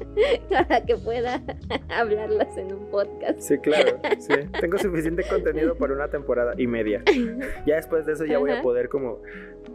[0.50, 1.42] para que pueda
[1.88, 3.40] hablarlas en un podcast.
[3.40, 4.34] Sí, claro, sí.
[4.60, 7.02] Tengo suficiente contenido para una temporada y media.
[7.66, 9.22] Ya después de eso ya voy a poder como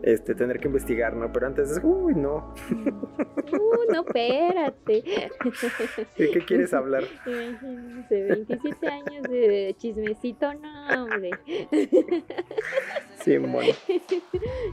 [0.03, 1.31] este tener que investigar, ¿no?
[1.31, 2.53] Pero antes es, uy, no.
[2.71, 5.03] Uh, no, espérate.
[6.17, 7.03] ¿De qué quieres hablar?
[7.25, 11.31] Imagínense, 27 años de chismecito, no, hombre.
[13.19, 13.73] Sí, bueno.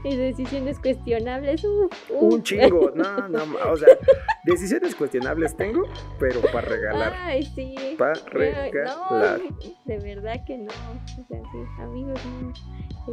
[0.03, 2.33] Y decisiones cuestionables, uf, uf.
[2.33, 3.97] Un chingo, no, no, o sea,
[4.45, 5.83] decisiones cuestionables tengo,
[6.19, 7.13] pero para regalar.
[7.15, 7.75] Ay, sí.
[7.97, 9.39] Para regalar.
[9.41, 9.55] No,
[9.85, 10.71] de verdad que no.
[10.71, 12.53] O sea, sí, amigos, no.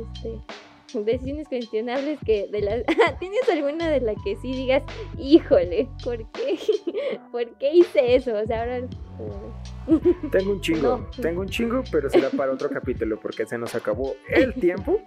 [0.00, 0.40] Este,
[1.00, 2.82] decisiones cuestionables que de las
[3.18, 4.82] ¿Tienes alguna de la que sí digas,
[5.18, 6.58] "Híjole, ¿por qué?
[7.32, 8.80] ¿Por qué hice eso?" O sea, ahora
[10.30, 11.22] Tengo un chingo, No.
[11.22, 15.00] tengo un chingo, pero será para otro capítulo porque se nos acabó el tiempo.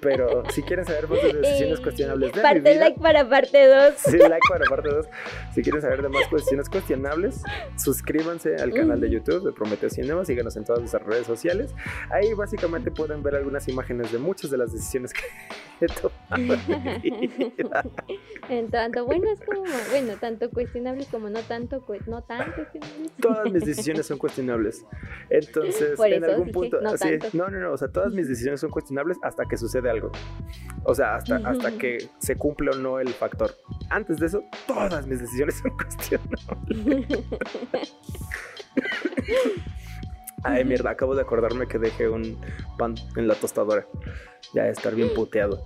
[0.00, 3.28] Pero si quieren saber más de decisiones Eh, cuestionables de mi parte vida, like para
[3.28, 3.94] parte 2.
[3.96, 5.06] Sí, like para parte 2.
[5.54, 7.42] Si quieren saber de más cuestiones cuestionables,
[7.76, 10.24] suscríbanse al canal de YouTube de Prometeo Cinema.
[10.24, 11.74] Síganos en todas nuestras redes sociales.
[12.10, 15.22] Ahí básicamente pueden ver algunas imágenes de muchas de las decisiones que
[15.80, 16.20] he tomado
[17.02, 17.50] en mi
[18.70, 23.12] tanto buenas como bueno, tanto cuestionables como no tanto no tan cuestionables.
[23.20, 24.84] Todas mis decisiones son cuestionables.
[25.28, 26.80] Entonces, Por en algún punto.
[26.80, 27.28] no tanto.
[27.32, 27.72] no, no, no.
[27.72, 30.10] O sea, todas mis decisiones son cuestionables hasta que sucede algo.
[30.84, 33.54] O sea, hasta, hasta que se cumple o no el factor.
[33.90, 37.18] Antes de eso, todas mis decisiones son cuestionables.
[40.42, 42.38] Ay, mierda, acabo de acordarme que dejé un
[42.78, 43.86] pan en la tostadora.
[44.54, 45.62] Ya de estar bien puteado.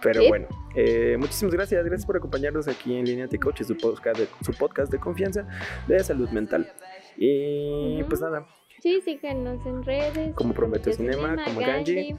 [0.00, 0.28] Pero Sí.
[0.28, 1.84] bueno, eh, muchísimas gracias.
[1.84, 5.46] Gracias por acompañarnos aquí en Línea Coach, su podcast, de, su podcast de confianza
[5.86, 6.72] de salud mental.
[7.18, 8.46] Y pues nada,
[8.82, 10.34] Sí, síganos en redes.
[10.34, 12.16] Como Prometeo Cinema, como Ganji.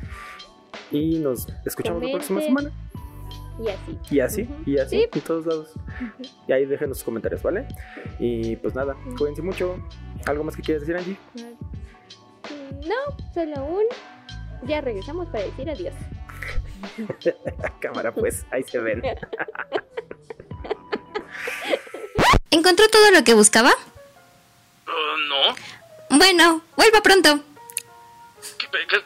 [0.92, 2.72] Y nos escuchamos la próxima semana.
[3.60, 4.00] Y así.
[4.10, 5.10] Y así, y así, Sí.
[5.14, 5.74] en todos lados.
[6.48, 7.68] Y ahí déjenos sus comentarios, ¿vale?
[8.20, 9.78] Y pues nada, cuídense mucho.
[10.26, 11.18] ¿Algo más que quieras decir, Angie?
[12.88, 12.96] No,
[13.34, 13.84] solo un.
[14.68, 15.94] Ya regresamos para decir adiós.
[17.80, 19.02] Cámara, pues, ahí se ven.
[22.52, 23.72] ¿Encontró todo lo que buscaba?
[24.88, 26.18] Uh, no.
[26.18, 27.40] Bueno, vuelva pronto.
[28.60, 28.98] ¿Qué- qué-